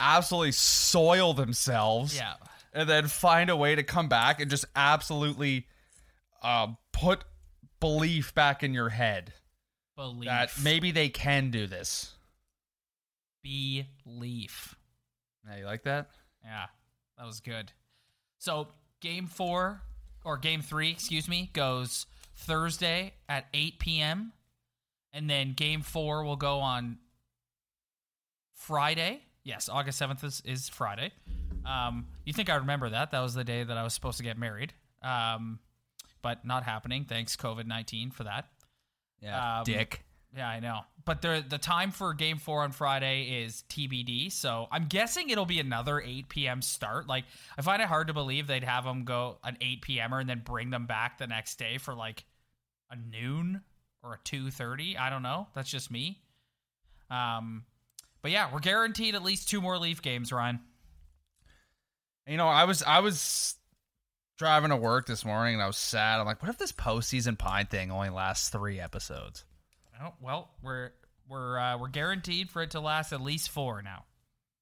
absolutely 0.00 0.52
soil 0.52 1.34
themselves 1.34 2.16
Yeah. 2.16 2.34
and 2.72 2.88
then 2.88 3.08
find 3.08 3.50
a 3.50 3.56
way 3.56 3.74
to 3.74 3.82
come 3.82 4.08
back 4.08 4.40
and 4.40 4.48
just 4.50 4.64
absolutely 4.76 5.66
uh, 6.42 6.68
put 6.92 7.24
belief 7.80 8.34
back 8.34 8.62
in 8.62 8.72
your 8.72 8.88
head 8.90 9.32
Belief. 9.96 10.28
that 10.28 10.50
maybe 10.62 10.92
they 10.92 11.08
can 11.08 11.50
do 11.50 11.66
this 11.66 12.14
Belief. 13.42 14.76
yeah, 15.48 15.56
you 15.58 15.64
like 15.64 15.82
that 15.84 16.08
Yeah, 16.44 16.66
that 17.18 17.26
was 17.26 17.40
good. 17.40 17.72
So 18.38 18.68
game 19.00 19.26
four 19.26 19.82
or 20.24 20.36
game 20.36 20.62
three, 20.62 20.90
excuse 20.90 21.28
me, 21.28 21.50
goes 21.52 22.06
Thursday 22.34 23.14
at 23.28 23.46
8 23.54 23.78
p.m. 23.78 24.32
And 25.12 25.28
then 25.28 25.52
game 25.52 25.82
four 25.82 26.24
will 26.24 26.36
go 26.36 26.60
on 26.60 26.98
Friday. 28.54 29.22
Yes, 29.44 29.68
August 29.68 30.00
7th 30.00 30.24
is, 30.24 30.42
is 30.44 30.68
Friday. 30.68 31.12
Um, 31.66 32.06
you 32.24 32.32
think 32.32 32.48
I 32.48 32.56
remember 32.56 32.88
that? 32.90 33.10
That 33.10 33.20
was 33.20 33.34
the 33.34 33.44
day 33.44 33.64
that 33.64 33.76
I 33.76 33.82
was 33.82 33.92
supposed 33.92 34.18
to 34.18 34.22
get 34.22 34.38
married. 34.38 34.72
Um, 35.02 35.58
but 36.22 36.44
not 36.44 36.62
happening. 36.62 37.04
Thanks, 37.04 37.36
COVID 37.36 37.66
19, 37.66 38.10
for 38.12 38.24
that. 38.24 38.46
yeah 39.20 39.58
Um, 39.58 39.64
dick 39.64 40.04
Yeah, 40.36 40.48
I 40.48 40.60
know. 40.60 40.80
But 41.04 41.22
the 41.22 41.44
the 41.46 41.58
time 41.58 41.90
for 41.90 42.14
game 42.14 42.38
four 42.38 42.62
on 42.62 42.72
Friday 42.72 43.42
is 43.44 43.64
TBD. 43.68 44.30
So 44.30 44.68
I'm 44.70 44.86
guessing 44.86 45.30
it'll 45.30 45.46
be 45.46 45.60
another 45.60 46.00
8 46.00 46.28
p.m. 46.28 46.62
start. 46.62 47.08
Like 47.08 47.24
I 47.58 47.62
find 47.62 47.82
it 47.82 47.88
hard 47.88 48.06
to 48.06 48.12
believe 48.12 48.46
they'd 48.46 48.64
have 48.64 48.84
them 48.84 49.04
go 49.04 49.38
an 49.42 49.56
8 49.60 49.82
p.m. 49.82 50.12
and 50.12 50.28
then 50.28 50.42
bring 50.44 50.70
them 50.70 50.86
back 50.86 51.18
the 51.18 51.26
next 51.26 51.58
day 51.58 51.78
for 51.78 51.94
like 51.94 52.24
a 52.90 52.96
noon 52.96 53.62
or 54.02 54.14
a 54.14 54.18
2:30. 54.18 54.98
I 54.98 55.10
don't 55.10 55.22
know. 55.22 55.48
That's 55.54 55.70
just 55.70 55.90
me. 55.90 56.20
Um, 57.10 57.64
but 58.22 58.30
yeah, 58.30 58.52
we're 58.52 58.60
guaranteed 58.60 59.14
at 59.14 59.22
least 59.22 59.48
two 59.48 59.60
more 59.60 59.78
Leaf 59.78 60.02
games, 60.02 60.32
Ryan. 60.32 60.60
You 62.26 62.36
know, 62.36 62.48
I 62.48 62.64
was 62.64 62.82
I 62.82 63.00
was 63.00 63.56
driving 64.38 64.70
to 64.70 64.76
work 64.76 65.06
this 65.06 65.24
morning 65.24 65.54
and 65.54 65.62
I 65.62 65.66
was 65.66 65.76
sad. 65.76 66.20
I'm 66.20 66.26
like, 66.26 66.42
what 66.42 66.48
if 66.48 66.58
this 66.58 66.72
postseason 66.72 67.38
pint 67.38 67.70
thing 67.70 67.90
only 67.90 68.10
lasts 68.10 68.48
three 68.48 68.80
episodes? 68.80 69.44
Oh, 70.02 70.14
well, 70.20 70.50
we're 70.62 70.90
we're 71.28 71.58
uh, 71.58 71.78
we're 71.78 71.88
guaranteed 71.88 72.50
for 72.50 72.62
it 72.62 72.70
to 72.72 72.80
last 72.80 73.12
at 73.12 73.20
least 73.20 73.50
four 73.50 73.82
now. 73.82 74.04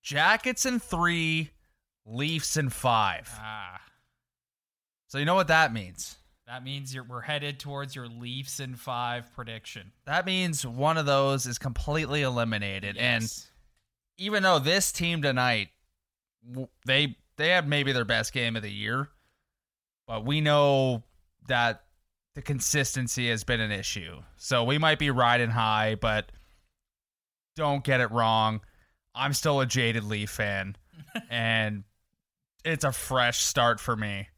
Jackets 0.02 0.66
in 0.66 0.78
three, 0.78 1.50
Leafs 2.06 2.56
in 2.56 2.70
five. 2.70 3.28
Ah, 3.38 3.80
So 5.06 5.18
you 5.18 5.24
know 5.24 5.34
what 5.34 5.48
that 5.48 5.72
means? 5.72 6.16
that 6.46 6.64
means 6.64 6.92
you're, 6.92 7.04
we're 7.04 7.20
headed 7.20 7.60
towards 7.60 7.94
your 7.94 8.08
Leafs 8.08 8.58
in 8.58 8.74
five 8.74 9.32
prediction. 9.36 9.92
That 10.04 10.26
means 10.26 10.66
one 10.66 10.98
of 10.98 11.06
those 11.06 11.46
is 11.46 11.58
completely 11.58 12.22
eliminated. 12.22 12.96
And 12.96 13.32
even 14.18 14.42
though 14.42 14.58
this 14.58 14.90
team 14.90 15.22
tonight, 15.22 15.68
they 16.84 17.16
they 17.36 17.50
had 17.50 17.68
maybe 17.68 17.92
their 17.92 18.04
best 18.04 18.32
game 18.32 18.56
of 18.56 18.62
the 18.62 18.70
year, 18.70 19.08
but 20.08 20.24
we 20.26 20.40
know 20.40 21.04
that 21.46 21.84
the 22.34 22.42
consistency 22.42 23.28
has 23.28 23.44
been 23.44 23.60
an 23.60 23.72
issue. 23.72 24.22
So 24.36 24.64
we 24.64 24.78
might 24.78 24.98
be 24.98 25.10
riding 25.10 25.50
high, 25.50 25.96
but 25.96 26.30
don't 27.56 27.84
get 27.84 28.00
it 28.00 28.10
wrong. 28.10 28.60
I'm 29.14 29.32
still 29.32 29.60
a 29.60 29.66
jaded 29.66 30.04
Leaf 30.04 30.30
fan, 30.30 30.76
and 31.30 31.84
it's 32.64 32.84
a 32.84 32.92
fresh 32.92 33.40
start 33.40 33.80
for 33.80 33.96
me. 33.96 34.28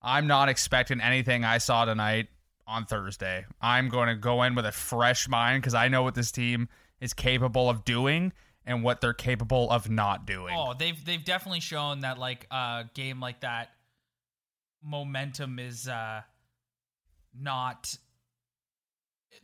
I'm 0.00 0.26
not 0.26 0.48
expecting 0.48 1.00
anything 1.00 1.44
I 1.44 1.58
saw 1.58 1.84
tonight 1.84 2.28
on 2.66 2.84
Thursday. 2.84 3.44
I'm 3.60 3.88
going 3.88 4.08
to 4.08 4.14
go 4.14 4.42
in 4.42 4.54
with 4.54 4.66
a 4.66 4.72
fresh 4.72 5.28
mind 5.28 5.62
because 5.62 5.74
I 5.74 5.88
know 5.88 6.02
what 6.02 6.14
this 6.14 6.30
team 6.30 6.68
is 7.00 7.12
capable 7.12 7.68
of 7.68 7.84
doing 7.84 8.32
and 8.64 8.82
what 8.82 9.00
they're 9.00 9.12
capable 9.14 9.70
of 9.70 9.90
not 9.90 10.26
doing. 10.26 10.54
Oh, 10.56 10.74
they've 10.74 11.02
they've 11.04 11.24
definitely 11.24 11.60
shown 11.60 12.00
that 12.00 12.18
like 12.18 12.46
a 12.50 12.84
game 12.94 13.20
like 13.20 13.40
that 13.40 13.70
momentum 14.82 15.58
is 15.58 15.88
uh 15.88 16.22
not 17.40 17.96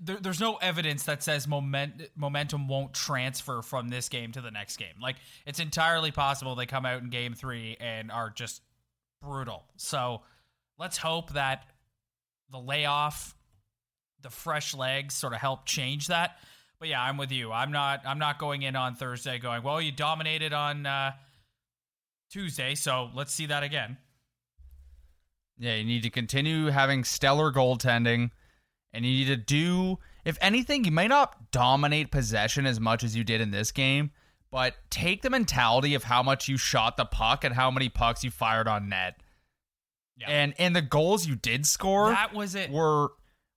there, 0.00 0.18
there's 0.20 0.40
no 0.40 0.56
evidence 0.56 1.04
that 1.04 1.22
says 1.22 1.46
moment 1.46 2.08
momentum 2.16 2.68
won't 2.68 2.94
transfer 2.94 3.62
from 3.62 3.88
this 3.88 4.08
game 4.08 4.32
to 4.32 4.40
the 4.40 4.50
next 4.50 4.76
game. 4.76 4.94
Like 5.00 5.16
it's 5.46 5.60
entirely 5.60 6.10
possible 6.10 6.54
they 6.54 6.66
come 6.66 6.86
out 6.86 7.02
in 7.02 7.10
game 7.10 7.34
3 7.34 7.76
and 7.80 8.10
are 8.10 8.30
just 8.30 8.62
brutal. 9.20 9.64
So, 9.76 10.22
let's 10.78 10.96
hope 10.96 11.34
that 11.34 11.64
the 12.50 12.58
layoff 12.58 13.34
the 14.22 14.30
fresh 14.30 14.74
legs 14.74 15.14
sort 15.14 15.32
of 15.32 15.40
help 15.40 15.66
change 15.66 16.08
that. 16.08 16.36
But 16.78 16.88
yeah, 16.88 17.02
I'm 17.02 17.16
with 17.16 17.32
you. 17.32 17.52
I'm 17.52 17.72
not 17.72 18.02
I'm 18.06 18.18
not 18.18 18.38
going 18.38 18.62
in 18.62 18.76
on 18.76 18.94
Thursday 18.94 19.38
going, 19.38 19.62
"Well, 19.62 19.80
you 19.80 19.92
dominated 19.92 20.52
on 20.52 20.86
uh 20.86 21.12
Tuesday, 22.30 22.74
so 22.74 23.10
let's 23.14 23.32
see 23.32 23.46
that 23.46 23.62
again." 23.62 23.98
Yeah, 25.62 25.76
you 25.76 25.84
need 25.84 26.02
to 26.02 26.10
continue 26.10 26.66
having 26.66 27.04
stellar 27.04 27.52
goaltending, 27.52 28.32
and 28.92 29.06
you 29.06 29.12
need 29.12 29.26
to 29.26 29.36
do, 29.36 30.00
if 30.24 30.36
anything, 30.40 30.84
you 30.84 30.90
may 30.90 31.06
not 31.06 31.52
dominate 31.52 32.10
possession 32.10 32.66
as 32.66 32.80
much 32.80 33.04
as 33.04 33.14
you 33.14 33.22
did 33.22 33.40
in 33.40 33.52
this 33.52 33.70
game, 33.70 34.10
but 34.50 34.74
take 34.90 35.22
the 35.22 35.30
mentality 35.30 35.94
of 35.94 36.02
how 36.02 36.20
much 36.20 36.48
you 36.48 36.56
shot 36.56 36.96
the 36.96 37.04
puck 37.04 37.44
and 37.44 37.54
how 37.54 37.70
many 37.70 37.88
pucks 37.88 38.24
you 38.24 38.30
fired 38.32 38.66
on 38.66 38.88
net. 38.88 39.22
Yeah. 40.16 40.30
And 40.30 40.54
and 40.58 40.74
the 40.74 40.82
goals 40.82 41.28
you 41.28 41.36
did 41.36 41.64
score 41.64 42.10
That 42.10 42.34
was 42.34 42.56
it. 42.56 42.68
were 42.70 43.10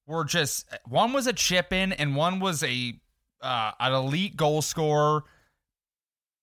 were 0.05 0.25
just 0.25 0.67
one 0.87 1.11
was 1.11 1.25
a 1.25 1.33
chip 1.33 1.73
in 1.73 1.91
and 1.91 2.15
one 2.15 2.39
was 2.39 2.63
a 2.63 2.93
uh, 3.41 3.71
an 3.79 3.93
elite 3.93 4.37
goal 4.37 4.61
scorer 4.61 5.23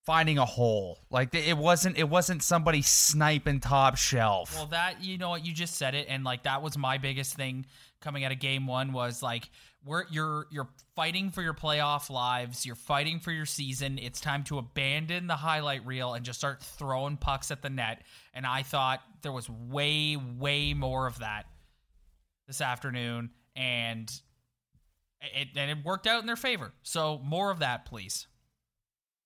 finding 0.04 0.38
a 0.38 0.44
hole. 0.44 0.98
Like 1.10 1.34
it 1.34 1.56
wasn't 1.56 1.98
it 1.98 2.08
wasn't 2.08 2.42
somebody 2.42 2.82
sniping 2.82 3.60
top 3.60 3.96
shelf. 3.96 4.54
Well, 4.54 4.66
that 4.66 5.02
you 5.02 5.18
know 5.18 5.30
what 5.30 5.46
you 5.46 5.52
just 5.52 5.76
said 5.76 5.94
it, 5.94 6.06
and 6.08 6.24
like 6.24 6.44
that 6.44 6.62
was 6.62 6.76
my 6.76 6.98
biggest 6.98 7.34
thing 7.34 7.66
coming 8.00 8.24
out 8.24 8.32
of 8.32 8.40
game 8.40 8.66
one 8.66 8.92
was 8.92 9.22
like 9.22 9.48
we're 9.84 10.04
you're 10.10 10.46
you're 10.50 10.68
fighting 10.94 11.30
for 11.30 11.42
your 11.42 11.54
playoff 11.54 12.10
lives, 12.10 12.66
you're 12.66 12.74
fighting 12.74 13.20
for 13.20 13.32
your 13.32 13.46
season. 13.46 13.98
It's 13.98 14.20
time 14.20 14.44
to 14.44 14.58
abandon 14.58 15.26
the 15.26 15.36
highlight 15.36 15.86
reel 15.86 16.14
and 16.14 16.24
just 16.24 16.38
start 16.38 16.62
throwing 16.62 17.16
pucks 17.16 17.50
at 17.50 17.62
the 17.62 17.70
net. 17.70 18.02
And 18.34 18.46
I 18.46 18.62
thought 18.62 19.00
there 19.22 19.32
was 19.32 19.48
way 19.48 20.16
way 20.16 20.74
more 20.74 21.06
of 21.06 21.20
that 21.20 21.46
this 22.46 22.60
afternoon, 22.60 23.30
and 23.56 24.12
it 25.20 25.48
and 25.56 25.70
it 25.70 25.84
worked 25.84 26.06
out 26.06 26.20
in 26.20 26.26
their 26.26 26.36
favor. 26.36 26.72
So 26.82 27.20
more 27.24 27.50
of 27.50 27.60
that, 27.60 27.84
please. 27.84 28.26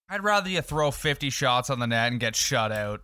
I'd 0.08 0.22
rather 0.22 0.48
you 0.48 0.62
throw 0.62 0.90
50 0.90 1.30
shots 1.30 1.70
on 1.70 1.78
the 1.78 1.86
net 1.86 2.12
and 2.12 2.20
get 2.20 2.36
shut 2.36 2.72
out. 2.72 3.00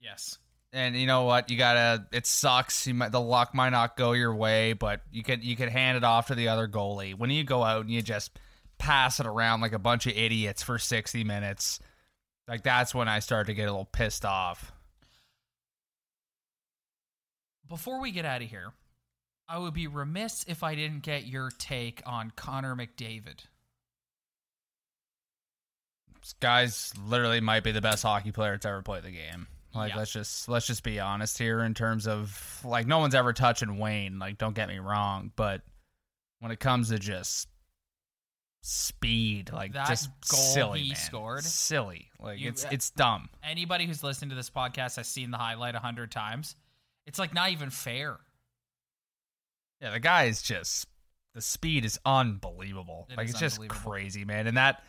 Yes. 0.00 0.38
And 0.72 0.94
you 0.94 1.06
know 1.06 1.24
what? 1.24 1.50
You 1.50 1.56
gotta. 1.56 2.06
It 2.12 2.26
sucks. 2.26 2.86
You 2.86 2.94
might, 2.94 3.10
the 3.10 3.20
luck 3.20 3.54
might 3.54 3.70
not 3.70 3.96
go 3.96 4.12
your 4.12 4.34
way, 4.34 4.74
but 4.74 5.00
you 5.10 5.22
could 5.22 5.42
you 5.42 5.56
could 5.56 5.70
hand 5.70 5.96
it 5.96 6.04
off 6.04 6.26
to 6.26 6.34
the 6.34 6.48
other 6.48 6.68
goalie. 6.68 7.14
When 7.14 7.30
you 7.30 7.42
go 7.42 7.64
out 7.64 7.82
and 7.82 7.90
you 7.90 8.02
just 8.02 8.38
pass 8.76 9.18
it 9.18 9.26
around 9.26 9.62
like 9.62 9.72
a 9.72 9.78
bunch 9.78 10.06
of 10.06 10.12
idiots 10.16 10.62
for 10.62 10.78
60 10.78 11.24
minutes, 11.24 11.80
like 12.46 12.62
that's 12.62 12.94
when 12.94 13.08
I 13.08 13.20
start 13.20 13.46
to 13.46 13.54
get 13.54 13.64
a 13.64 13.70
little 13.70 13.86
pissed 13.86 14.26
off. 14.26 14.72
Before 17.66 18.00
we 18.00 18.10
get 18.10 18.26
out 18.26 18.42
of 18.42 18.48
here, 18.48 18.72
I 19.48 19.58
would 19.58 19.74
be 19.74 19.86
remiss 19.86 20.44
if 20.46 20.62
I 20.62 20.74
didn't 20.74 21.02
get 21.02 21.26
your 21.26 21.50
take 21.50 22.02
on 22.04 22.32
Connor 22.36 22.76
McDavid. 22.76 23.44
Guy's 26.40 26.92
literally 27.06 27.40
might 27.40 27.64
be 27.64 27.72
the 27.72 27.80
best 27.80 28.02
hockey 28.02 28.32
player 28.32 28.52
that's 28.52 28.66
ever 28.66 28.82
played 28.82 29.02
the 29.04 29.10
game. 29.10 29.46
Like 29.74 29.90
Yeah. 29.90 29.98
let's 29.98 30.12
just 30.12 30.48
let's 30.48 30.66
just 30.66 30.82
be 30.82 30.98
honest 30.98 31.38
here 31.38 31.60
in 31.60 31.74
terms 31.74 32.06
of 32.06 32.60
like 32.64 32.86
no 32.86 32.98
one's 32.98 33.14
ever 33.14 33.32
touching 33.32 33.78
Wayne. 33.78 34.18
Like 34.18 34.38
don't 34.38 34.54
get 34.54 34.68
me 34.68 34.78
wrong, 34.78 35.30
but 35.36 35.62
when 36.40 36.50
it 36.52 36.58
comes 36.60 36.88
to 36.88 36.98
just 36.98 37.48
speed, 38.62 39.50
like 39.52 39.72
That 39.72 39.88
just 39.88 40.10
goal 40.28 40.40
silly, 40.40 40.80
he 40.80 40.88
man. 40.88 40.96
scored? 40.96 41.44
silly. 41.44 42.08
Like 42.18 42.38
You- 42.40 42.48
it's 42.48 42.64
it's 42.70 42.90
dumb. 42.90 43.28
Anybody 43.42 43.86
who's 43.86 44.02
listened 44.02 44.30
to 44.30 44.34
this 44.36 44.50
podcast 44.50 44.96
has 44.96 45.06
seen 45.08 45.30
the 45.30 45.38
highlight 45.38 45.74
a 45.74 45.80
hundred 45.80 46.10
times. 46.10 46.56
It's 47.06 47.18
like 47.18 47.32
not 47.34 47.50
even 47.50 47.70
fair. 47.70 48.18
Yeah, 49.80 49.90
the 49.90 50.00
guy 50.00 50.24
is 50.24 50.42
just 50.42 50.86
the 51.34 51.40
speed 51.40 51.84
is 51.84 51.98
unbelievable. 52.04 53.06
It 53.10 53.16
like 53.16 53.26
is 53.26 53.30
it's 53.32 53.40
just 53.40 53.68
crazy, 53.68 54.24
man. 54.24 54.46
And 54.46 54.56
that 54.56 54.82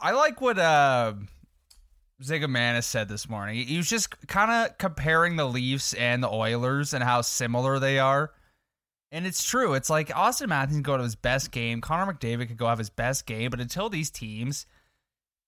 I 0.00 0.12
like 0.12 0.40
what 0.40 0.58
uh 0.58 1.14
Zigomanis 2.22 2.84
said 2.84 3.08
this 3.08 3.28
morning. 3.28 3.66
He 3.66 3.76
was 3.78 3.88
just 3.88 4.14
kind 4.28 4.50
of 4.50 4.76
comparing 4.78 5.36
the 5.36 5.46
Leafs 5.46 5.94
and 5.94 6.22
the 6.22 6.28
Oilers 6.28 6.92
and 6.92 7.02
how 7.02 7.22
similar 7.22 7.78
they 7.78 7.98
are. 7.98 8.32
And 9.12 9.26
it's 9.26 9.42
true. 9.42 9.74
It's 9.74 9.90
like 9.90 10.08
Auston 10.10 10.48
Matthews 10.48 10.76
can 10.76 10.82
go 10.82 10.96
to 10.96 11.02
his 11.02 11.16
best 11.16 11.50
game. 11.50 11.80
Connor 11.80 12.12
McDavid 12.12 12.48
could 12.48 12.56
go 12.58 12.66
have 12.68 12.78
his 12.78 12.90
best 12.90 13.26
game. 13.26 13.50
But 13.50 13.60
until 13.60 13.88
these 13.88 14.10
teams 14.10 14.66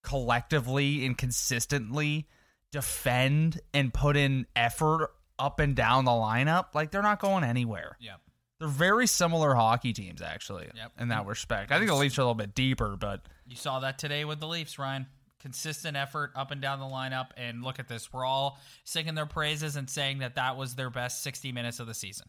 collectively 0.02 1.04
and 1.06 1.16
consistently 1.16 2.26
defend 2.70 3.60
and 3.72 3.92
put 3.92 4.16
in 4.16 4.46
effort 4.56 5.10
up 5.38 5.60
and 5.60 5.76
down 5.76 6.04
the 6.04 6.10
lineup, 6.10 6.74
like 6.74 6.90
they're 6.90 7.02
not 7.02 7.20
going 7.20 7.44
anywhere. 7.44 7.96
Yeah. 8.00 8.14
They're 8.58 8.68
very 8.68 9.06
similar 9.06 9.54
hockey 9.54 9.92
teams, 9.92 10.22
actually, 10.22 10.68
Yep. 10.74 10.92
in 11.00 11.08
that 11.08 11.26
respect. 11.26 11.72
I 11.72 11.78
think 11.78 11.90
the 11.90 11.96
Leafs 11.96 12.16
are 12.18 12.22
a 12.22 12.24
little 12.24 12.34
bit 12.34 12.54
deeper, 12.54 12.96
but 12.96 13.22
You 13.52 13.56
saw 13.56 13.80
that 13.80 13.98
today 13.98 14.24
with 14.24 14.40
the 14.40 14.46
Leafs, 14.46 14.78
Ryan. 14.78 15.06
Consistent 15.38 15.94
effort 15.94 16.32
up 16.34 16.52
and 16.52 16.62
down 16.62 16.80
the 16.80 16.86
lineup. 16.86 17.32
And 17.36 17.62
look 17.62 17.78
at 17.78 17.86
this. 17.86 18.10
We're 18.10 18.24
all 18.24 18.58
singing 18.84 19.14
their 19.14 19.26
praises 19.26 19.76
and 19.76 19.90
saying 19.90 20.20
that 20.20 20.36
that 20.36 20.56
was 20.56 20.74
their 20.74 20.88
best 20.88 21.22
60 21.22 21.52
minutes 21.52 21.78
of 21.78 21.86
the 21.86 21.92
season. 21.92 22.28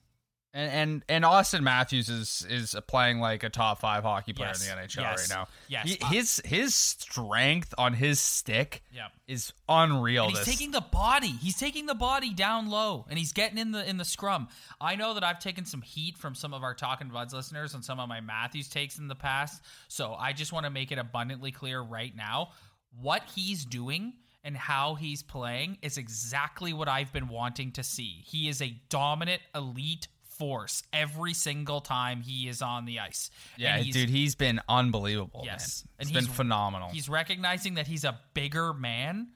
And 0.56 0.72
and, 0.72 1.04
and 1.10 1.24
Auston 1.24 1.62
Matthews 1.62 2.10
is 2.10 2.46
is 2.48 2.76
playing 2.88 3.20
like 3.20 3.42
a 3.44 3.50
top 3.50 3.80
five 3.80 4.04
hockey 4.04 4.34
player 4.34 4.50
Yes. 4.50 4.62
in 4.70 4.76
the 4.78 4.82
NHL 4.84 5.02
Yes. 5.02 5.20
right 5.32 5.36
now. 5.38 5.48
Yes. 5.68 5.90
He- 5.90 5.98
Uh, 6.00 6.06
his 6.08 6.42
his 6.46 6.76
strength 6.76 7.74
on 7.78 7.94
his 7.96 8.20
stick 8.20 8.84
is 9.28 9.52
unreal. 9.68 10.26
And 10.26 10.36
he's 10.38 10.46
this- 10.46 10.56
taking 10.56 10.70
the 10.72 10.82
body. 10.82 11.32
He's 11.32 11.58
taking 11.58 11.88
the 11.88 11.96
body 11.96 12.34
down 12.34 12.70
low, 12.70 13.06
and 13.10 13.18
he's 13.18 13.34
getting 13.34 13.58
in 13.58 13.72
the 13.72 13.84
in 13.90 13.98
the 13.98 14.06
scrum. 14.06 14.48
I 14.80 14.96
know 14.96 15.16
that 15.16 15.24
I've 15.24 15.40
taken 15.40 15.66
some 15.66 15.82
heat 15.82 16.18
from 16.20 16.36
some 16.36 16.54
of 16.54 16.62
our 16.64 16.76
Talking 16.76 17.10
Buds 17.10 17.34
listeners 17.34 17.74
and 17.74 17.84
some 17.84 18.00
of 18.00 18.08
my 18.08 18.22
Matthews 18.22 18.70
takes 18.70 19.00
in 19.00 19.08
the 19.08 19.16
past. 19.16 19.64
So 19.88 20.14
I 20.14 20.34
just 20.34 20.54
want 20.54 20.66
to 20.66 20.70
make 20.70 20.92
it 20.92 21.00
abundantly 21.00 21.52
clear 21.52 21.82
right 21.82 22.16
now 22.16 22.52
what 23.00 23.24
he's 23.34 23.66
doing 23.66 24.14
and 24.44 24.56
how 24.56 24.94
he's 24.96 25.24
playing 25.24 25.80
is 25.82 25.98
exactly 25.98 26.74
what 26.74 26.88
I've 26.88 27.12
been 27.12 27.28
wanting 27.30 27.72
to 27.72 27.84
see. 27.84 28.22
He 28.28 28.50
is 28.50 28.62
a 28.62 28.70
dominant 28.90 29.42
elite 29.56 30.08
force 30.44 30.84
every 30.92 31.34
single 31.34 31.80
time 31.80 32.22
he 32.22 32.50
is 32.50 32.62
on 32.62 32.84
the 32.84 33.00
ice. 33.00 33.30
Yeah, 33.56 33.78
he's- 33.78 33.94
dude, 33.94 34.10
he's 34.10 34.36
been 34.36 34.60
unbelievable. 34.68 35.44
Yes, 35.46 35.86
man. 35.86 35.94
and 36.00 36.06
it's 36.08 36.12
been 36.14 36.26
he's- 36.26 36.36
phenomenal. 36.36 36.90
He's 36.90 37.08
recognizing 37.08 37.76
that 37.76 37.88
he's 37.88 38.04
a 38.04 38.20
bigger 38.34 38.74
man, 38.74 39.30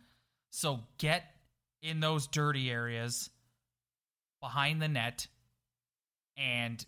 so 0.49 0.83
get 0.97 1.23
in 1.81 2.01
those 2.01 2.27
dirty 2.27 2.69
areas 2.69 3.29
behind 4.41 4.81
the 4.81 4.89
net 4.89 5.27
and 6.35 6.85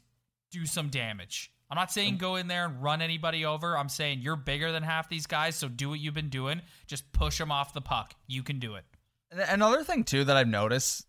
do 0.51 0.65
some 0.65 0.89
damage. 0.89 1.51
I'm 1.69 1.77
not 1.77 1.91
saying 1.93 2.17
go 2.17 2.36
in 2.36 2.47
there 2.47 2.65
and 2.65 2.84
run 2.84 3.01
anybody 3.01 3.45
over. 3.45 3.77
I'm 3.77 3.88
saying 3.89 4.19
you're 4.21 4.36
bigger 4.36 4.73
than 4.73 4.84
half 4.84 5.08
these 5.08 5.27
guys, 5.27 5.55
so 5.55 5.69
do 5.69 5.89
what 5.89 5.99
you've 5.99 6.13
been 6.13 6.29
doing. 6.29 6.62
Just 6.88 7.10
push 7.13 7.38
them 7.38 7.51
off 7.53 7.73
the 7.73 7.82
puck. 7.82 8.15
You 8.27 8.43
can 8.43 8.60
do 8.60 8.75
it. 8.75 8.84
Another 9.32 9.84
thing 9.86 10.03
too 10.03 10.25
that 10.25 10.36
I've 10.36 10.47
noticed 10.47 11.05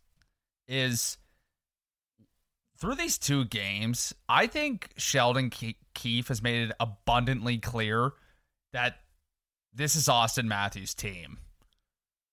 is 0.69 1.17
through 2.81 2.95
these 2.95 3.19
two 3.19 3.45
games, 3.45 4.15
I 4.29 4.47
think 4.47 4.89
Sheldon 4.97 5.51
Ke- 5.51 5.77
Keefe 5.95 6.29
has 6.29 6.43
made 6.43 6.69
it 6.69 6.77
abundantly 6.81 7.59
clear 7.59 8.13
that 8.73 8.97
this 9.75 9.95
is 9.95 10.07
Auston 10.07 10.47
Matthews' 10.47 10.95
team. 10.95 11.39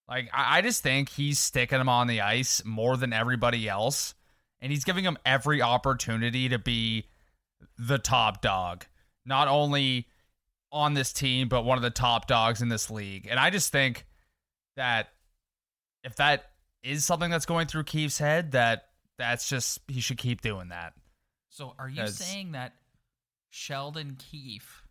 Like 0.07 0.29
I, 0.33 0.59
I 0.59 0.61
just 0.61 0.81
think 0.81 1.09
he's 1.09 1.37
sticking 1.37 1.81
him 1.81 1.89
on 1.89 2.07
the 2.07 2.21
ice 2.21 2.63
more 2.63 2.95
than 2.95 3.11
everybody 3.11 3.67
else, 3.67 4.15
and 4.61 4.71
he's 4.71 4.85
giving 4.85 5.03
him 5.03 5.17
every 5.25 5.61
opportunity 5.61 6.49
to 6.49 6.57
be 6.57 7.05
the 7.77 7.97
top 7.97 8.41
dog, 8.41 8.85
not 9.25 9.47
only 9.47 10.07
on 10.71 10.93
this 10.93 11.13
team 11.13 11.47
but 11.47 11.63
one 11.63 11.77
of 11.77 11.81
the 11.81 11.89
top 11.89 12.27
dogs 12.27 12.61
in 12.61 12.69
this 12.69 12.89
league. 12.89 13.27
And 13.29 13.39
I 13.39 13.49
just 13.49 13.71
think 13.71 14.05
that 14.75 15.09
if 16.03 16.15
that 16.17 16.45
is 16.83 17.05
something 17.05 17.29
that's 17.29 17.45
going 17.45 17.67
through 17.67 17.83
Keefe's 17.83 18.17
head, 18.17 18.51
that 18.51 18.85
that's 19.17 19.49
just 19.49 19.81
he 19.87 20.01
should 20.01 20.17
keep 20.17 20.41
doing 20.41 20.69
that. 20.69 20.93
So 21.49 21.73
are 21.79 21.89
you 21.89 22.07
saying 22.07 22.51
that 22.51 22.73
Sheldon 23.49 24.17
Keefe 24.19 24.83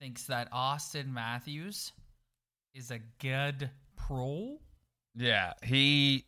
thinks 0.00 0.24
that 0.24 0.52
Auston 0.52 1.12
Matthews 1.12 1.92
is 2.74 2.90
a 2.90 3.00
good 3.20 3.70
pro? 3.96 4.58
Yeah, 5.16 5.52
he 5.62 6.24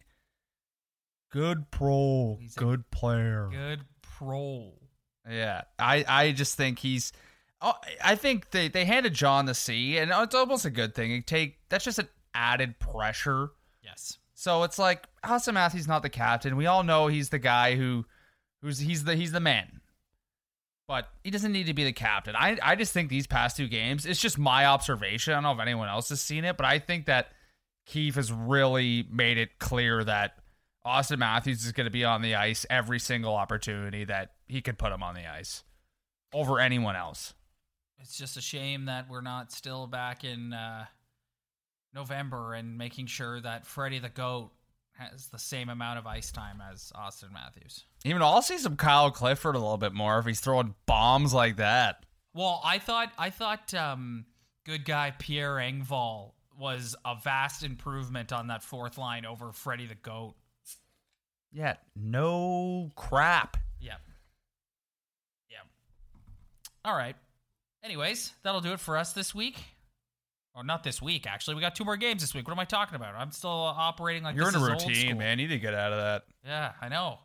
good 1.30 1.70
pro, 1.70 2.38
He's 2.40 2.54
good 2.54 2.90
player. 2.90 3.48
Good 3.52 3.84
pro. 4.00 4.72
Yeah, 5.28 5.62
I 5.78 6.04
I 6.08 6.32
just 6.32 6.56
think 6.56 6.78
he's. 6.78 7.12
Oh, 7.60 7.74
I 8.04 8.16
think 8.16 8.50
they 8.50 8.68
they 8.68 8.84
handed 8.84 9.14
John 9.14 9.46
the 9.46 9.54
C, 9.54 9.98
and 9.98 10.10
it's 10.14 10.34
almost 10.34 10.64
a 10.64 10.70
good 10.70 10.94
thing. 10.94 11.10
You 11.10 11.22
take 11.22 11.58
that's 11.68 11.84
just 11.84 11.98
an 11.98 12.08
added 12.34 12.78
pressure. 12.78 13.50
Yes. 13.82 14.18
So 14.38 14.64
it's 14.64 14.78
like 14.78 15.06
Auston 15.24 15.54
Matthews 15.54 15.88
not 15.88 16.02
the 16.02 16.10
captain. 16.10 16.56
We 16.56 16.66
all 16.66 16.82
know 16.82 17.06
he's 17.06 17.30
the 17.30 17.38
guy 17.38 17.74
who 17.74 18.04
who's 18.60 18.78
he's 18.78 19.04
the 19.04 19.16
he's 19.16 19.32
the 19.32 19.40
man. 19.40 19.80
But 20.86 21.08
he 21.24 21.30
doesn't 21.30 21.50
need 21.50 21.66
to 21.66 21.74
be 21.74 21.84
the 21.84 21.92
captain. 21.92 22.36
I 22.36 22.58
I 22.62 22.76
just 22.76 22.92
think 22.92 23.08
these 23.08 23.26
past 23.26 23.56
two 23.56 23.66
games, 23.66 24.04
it's 24.04 24.20
just 24.20 24.38
my 24.38 24.66
observation. 24.66 25.32
I 25.32 25.36
don't 25.36 25.42
know 25.42 25.52
if 25.52 25.58
anyone 25.58 25.88
else 25.88 26.10
has 26.10 26.20
seen 26.20 26.44
it, 26.44 26.58
but 26.58 26.66
I 26.66 26.78
think 26.78 27.06
that 27.06 27.32
Keefe 27.86 28.16
has 28.16 28.30
really 28.30 29.06
made 29.10 29.38
it 29.38 29.58
clear 29.58 30.04
that 30.04 30.36
Auston 30.86 31.18
Matthews 31.18 31.64
is 31.64 31.72
going 31.72 31.86
to 31.86 31.90
be 31.90 32.04
on 32.04 32.20
the 32.20 32.34
ice 32.34 32.66
every 32.68 32.98
single 32.98 33.34
opportunity 33.34 34.04
that 34.04 34.32
he 34.46 34.60
could 34.60 34.78
put 34.78 34.92
him 34.92 35.02
on 35.02 35.14
the 35.14 35.26
ice 35.26 35.64
over 36.34 36.60
anyone 36.60 36.94
else. 36.94 37.32
It's 37.98 38.18
just 38.18 38.36
a 38.36 38.42
shame 38.42 38.84
that 38.84 39.08
we're 39.08 39.22
not 39.22 39.50
still 39.50 39.86
back 39.86 40.24
in 40.24 40.52
uh, 40.52 40.84
November 41.96 42.54
and 42.54 42.78
making 42.78 43.06
sure 43.06 43.40
that 43.40 43.66
Freddie 43.66 43.98
the 43.98 44.08
Goat 44.08 44.50
has 44.92 45.26
the 45.28 45.38
same 45.38 45.68
amount 45.68 45.98
of 45.98 46.06
ice 46.06 46.30
time 46.30 46.62
as 46.72 46.92
Auston 46.94 47.32
Matthews. 47.32 47.84
Even 48.04 48.22
I'll 48.22 48.42
see 48.42 48.58
some 48.58 48.76
Kyle 48.76 49.10
Clifford 49.10 49.56
a 49.56 49.58
little 49.58 49.78
bit 49.78 49.92
more 49.92 50.18
if 50.18 50.26
he's 50.26 50.40
throwing 50.40 50.74
bombs 50.86 51.34
like 51.34 51.56
that. 51.56 52.04
Well, 52.34 52.60
I 52.64 52.78
thought 52.78 53.12
I 53.18 53.30
thought 53.30 53.74
um, 53.74 54.26
good 54.64 54.84
guy 54.84 55.12
Pierre 55.18 55.56
Engvall 55.56 56.32
was 56.58 56.94
a 57.04 57.16
vast 57.22 57.62
improvement 57.62 58.32
on 58.32 58.46
that 58.48 58.62
fourth 58.62 58.98
line 58.98 59.26
over 59.26 59.52
Freddie 59.52 59.86
the 59.86 59.94
Goat. 59.94 60.34
Yeah, 61.52 61.76
no 61.94 62.92
crap. 62.94 63.56
Yeah. 63.80 63.96
Yeah. 65.50 65.58
All 66.84 66.96
right. 66.96 67.16
Anyways, 67.82 68.32
that'll 68.42 68.60
do 68.60 68.72
it 68.72 68.80
for 68.80 68.96
us 68.96 69.12
this 69.12 69.34
week. 69.34 69.56
Or 70.56 70.64
not 70.64 70.82
this 70.82 71.02
week, 71.02 71.26
actually. 71.26 71.54
We 71.54 71.60
got 71.60 71.74
two 71.74 71.84
more 71.84 71.98
games 71.98 72.22
this 72.22 72.32
week. 72.34 72.48
What 72.48 72.52
am 72.52 72.58
I 72.58 72.64
talking 72.64 72.96
about? 72.96 73.14
I'm 73.14 73.30
still 73.30 73.50
operating 73.50 74.22
like 74.22 74.34
You're 74.34 74.48
in 74.48 74.54
a 74.54 74.58
routine, 74.58 75.18
man. 75.18 75.38
You 75.38 75.46
need 75.48 75.54
to 75.54 75.60
get 75.60 75.74
out 75.74 75.92
of 75.92 75.98
that. 75.98 76.22
Yeah, 76.46 76.72
I 76.80 76.88
know. 76.88 77.18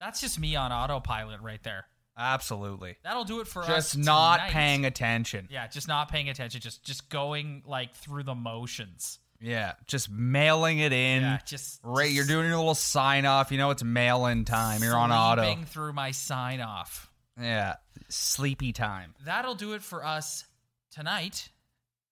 That's 0.00 0.20
just 0.20 0.40
me 0.40 0.56
on 0.56 0.72
autopilot 0.72 1.40
right 1.40 1.62
there. 1.62 1.86
Absolutely. 2.18 2.96
That'll 3.04 3.24
do 3.24 3.40
it 3.40 3.46
for 3.46 3.62
us. 3.62 3.68
Just 3.68 3.98
not 3.98 4.38
tonight. 4.38 4.50
paying 4.50 4.84
attention. 4.84 5.46
Yeah, 5.50 5.68
just 5.68 5.86
not 5.86 6.10
paying 6.10 6.28
attention. 6.28 6.60
Just 6.60 6.84
just 6.84 7.08
going 7.08 7.62
like 7.64 7.94
through 7.94 8.24
the 8.24 8.34
motions. 8.34 9.20
Yeah, 9.40 9.74
just 9.86 10.10
mailing 10.10 10.78
it 10.80 10.92
in. 10.92 11.22
Yeah, 11.22 11.38
just- 11.46 11.80
right. 11.82 12.04
just- 12.04 12.14
You're 12.16 12.26
doing 12.26 12.48
your 12.48 12.56
little 12.58 12.74
sign 12.74 13.24
off. 13.24 13.50
You 13.52 13.58
know 13.58 13.70
it's 13.70 13.82
mail 13.84 14.26
in 14.26 14.44
time. 14.44 14.82
You're 14.82 14.96
on 14.96 15.10
auto. 15.12 15.54
Through 15.66 15.92
my 15.94 16.10
sign 16.10 16.60
off. 16.60 17.10
Yeah, 17.40 17.76
sleepy 18.08 18.72
time. 18.72 19.14
That'll 19.24 19.54
do 19.54 19.72
it 19.72 19.82
for 19.82 20.04
us 20.04 20.44
tonight. 20.90 21.48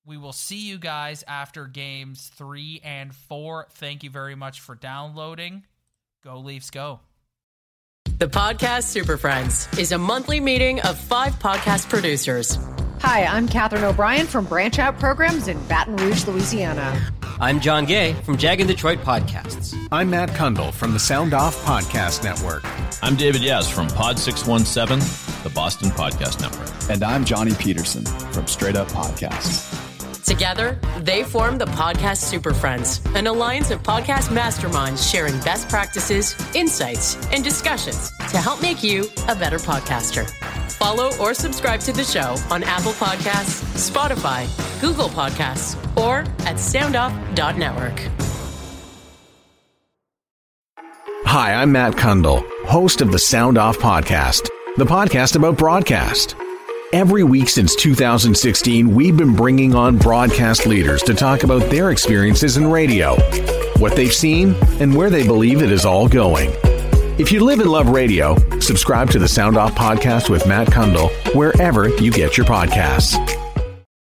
We 0.06 0.16
will 0.16 0.32
see 0.32 0.66
you 0.68 0.78
guys 0.78 1.24
after 1.28 1.66
games 1.66 2.30
three 2.34 2.80
and 2.82 3.14
four. 3.14 3.66
Thank 3.72 4.02
you 4.02 4.10
very 4.10 4.34
much 4.34 4.60
for 4.60 4.74
downloading. 4.74 5.64
Go 6.24 6.38
Leafs, 6.38 6.70
go. 6.70 7.00
The 8.18 8.28
Podcast 8.28 8.84
Super 8.84 9.16
Friends 9.16 9.68
is 9.78 9.92
a 9.92 9.98
monthly 9.98 10.40
meeting 10.40 10.80
of 10.80 10.98
five 10.98 11.34
podcast 11.34 11.88
producers. 11.88 12.58
Hi, 13.00 13.24
I'm 13.24 13.48
Katherine 13.48 13.84
O'Brien 13.84 14.26
from 14.26 14.44
Branch 14.44 14.78
Out 14.78 14.98
Programs 14.98 15.48
in 15.48 15.58
Baton 15.68 15.96
Rouge, 15.96 16.26
Louisiana. 16.26 17.00
I'm 17.40 17.58
John 17.60 17.86
Gay 17.86 18.12
from 18.12 18.36
Jag 18.36 18.60
and 18.60 18.68
Detroit 18.68 18.98
Podcasts. 18.98 19.74
I'm 19.90 20.10
Matt 20.10 20.28
Cundill 20.30 20.74
from 20.74 20.92
the 20.92 20.98
Sound 20.98 21.32
Off 21.32 21.56
Podcast 21.64 22.22
Network. 22.22 22.62
I'm 23.02 23.16
David 23.16 23.40
Yas 23.42 23.70
from 23.70 23.88
Pod 23.88 24.18
617, 24.18 24.98
the 25.42 25.50
Boston 25.54 25.88
Podcast 25.88 26.42
Network. 26.42 26.90
And 26.90 27.02
I'm 27.02 27.24
Johnny 27.24 27.54
Peterson 27.54 28.04
from 28.04 28.46
Straight 28.46 28.76
Up 28.76 28.88
Podcasts. 28.88 29.89
Together, 30.31 30.79
they 31.01 31.25
form 31.25 31.59
the 31.59 31.64
Podcast 31.64 32.19
Super 32.19 32.55
Friends, 32.55 33.01
an 33.16 33.27
alliance 33.27 33.73
of 33.73 33.83
podcast 33.83 34.29
masterminds 34.29 35.11
sharing 35.11 35.37
best 35.40 35.69
practices, 35.69 36.37
insights, 36.55 37.16
and 37.33 37.43
discussions 37.43 38.12
to 38.31 38.38
help 38.38 38.62
make 38.62 38.81
you 38.81 39.07
a 39.27 39.35
better 39.35 39.59
podcaster. 39.59 40.31
Follow 40.75 41.11
or 41.16 41.35
subscribe 41.35 41.81
to 41.81 41.93
the 41.93 42.05
show 42.05 42.37
on 42.49 42.62
Apple 42.62 42.93
Podcasts, 42.93 43.64
Spotify, 43.75 44.47
Google 44.81 45.09
Podcasts, 45.09 45.75
or 45.97 46.21
at 46.47 46.59
soundoff.network. 46.59 48.01
Hi, 51.25 51.55
I'm 51.55 51.73
Matt 51.73 51.95
Cundill, 51.95 52.49
host 52.66 53.01
of 53.01 53.11
the 53.11 53.19
Sound 53.19 53.59
Off 53.59 53.79
Podcast, 53.79 54.49
the 54.77 54.85
podcast 54.85 55.35
about 55.35 55.59
broadcast. 55.59 56.37
Every 56.92 57.22
week 57.22 57.48
since 57.48 57.76
2016, 57.76 58.92
we've 58.92 59.16
been 59.16 59.37
bringing 59.37 59.76
on 59.76 59.96
broadcast 59.96 60.66
leaders 60.66 61.05
to 61.05 61.14
talk 61.14 61.44
about 61.44 61.70
their 61.70 61.92
experiences 61.92 62.57
in 62.57 62.66
radio, 62.66 63.14
what 63.79 63.94
they've 63.94 64.12
seen, 64.12 64.57
and 64.81 64.92
where 64.92 65.09
they 65.09 65.24
believe 65.24 65.62
it 65.62 65.70
is 65.70 65.85
all 65.85 66.09
going. 66.09 66.50
If 67.16 67.31
you 67.31 67.44
live 67.44 67.61
and 67.61 67.70
love 67.70 67.90
radio, 67.90 68.37
subscribe 68.59 69.09
to 69.11 69.20
the 69.20 69.29
Sound 69.29 69.57
Off 69.57 69.72
Podcast 69.76 70.31
with 70.31 70.48
Matt 70.48 70.66
Cundill 70.66 71.11
wherever 71.33 71.88
you 72.00 72.11
get 72.11 72.37
your 72.37 72.46
podcasts. 72.46 73.39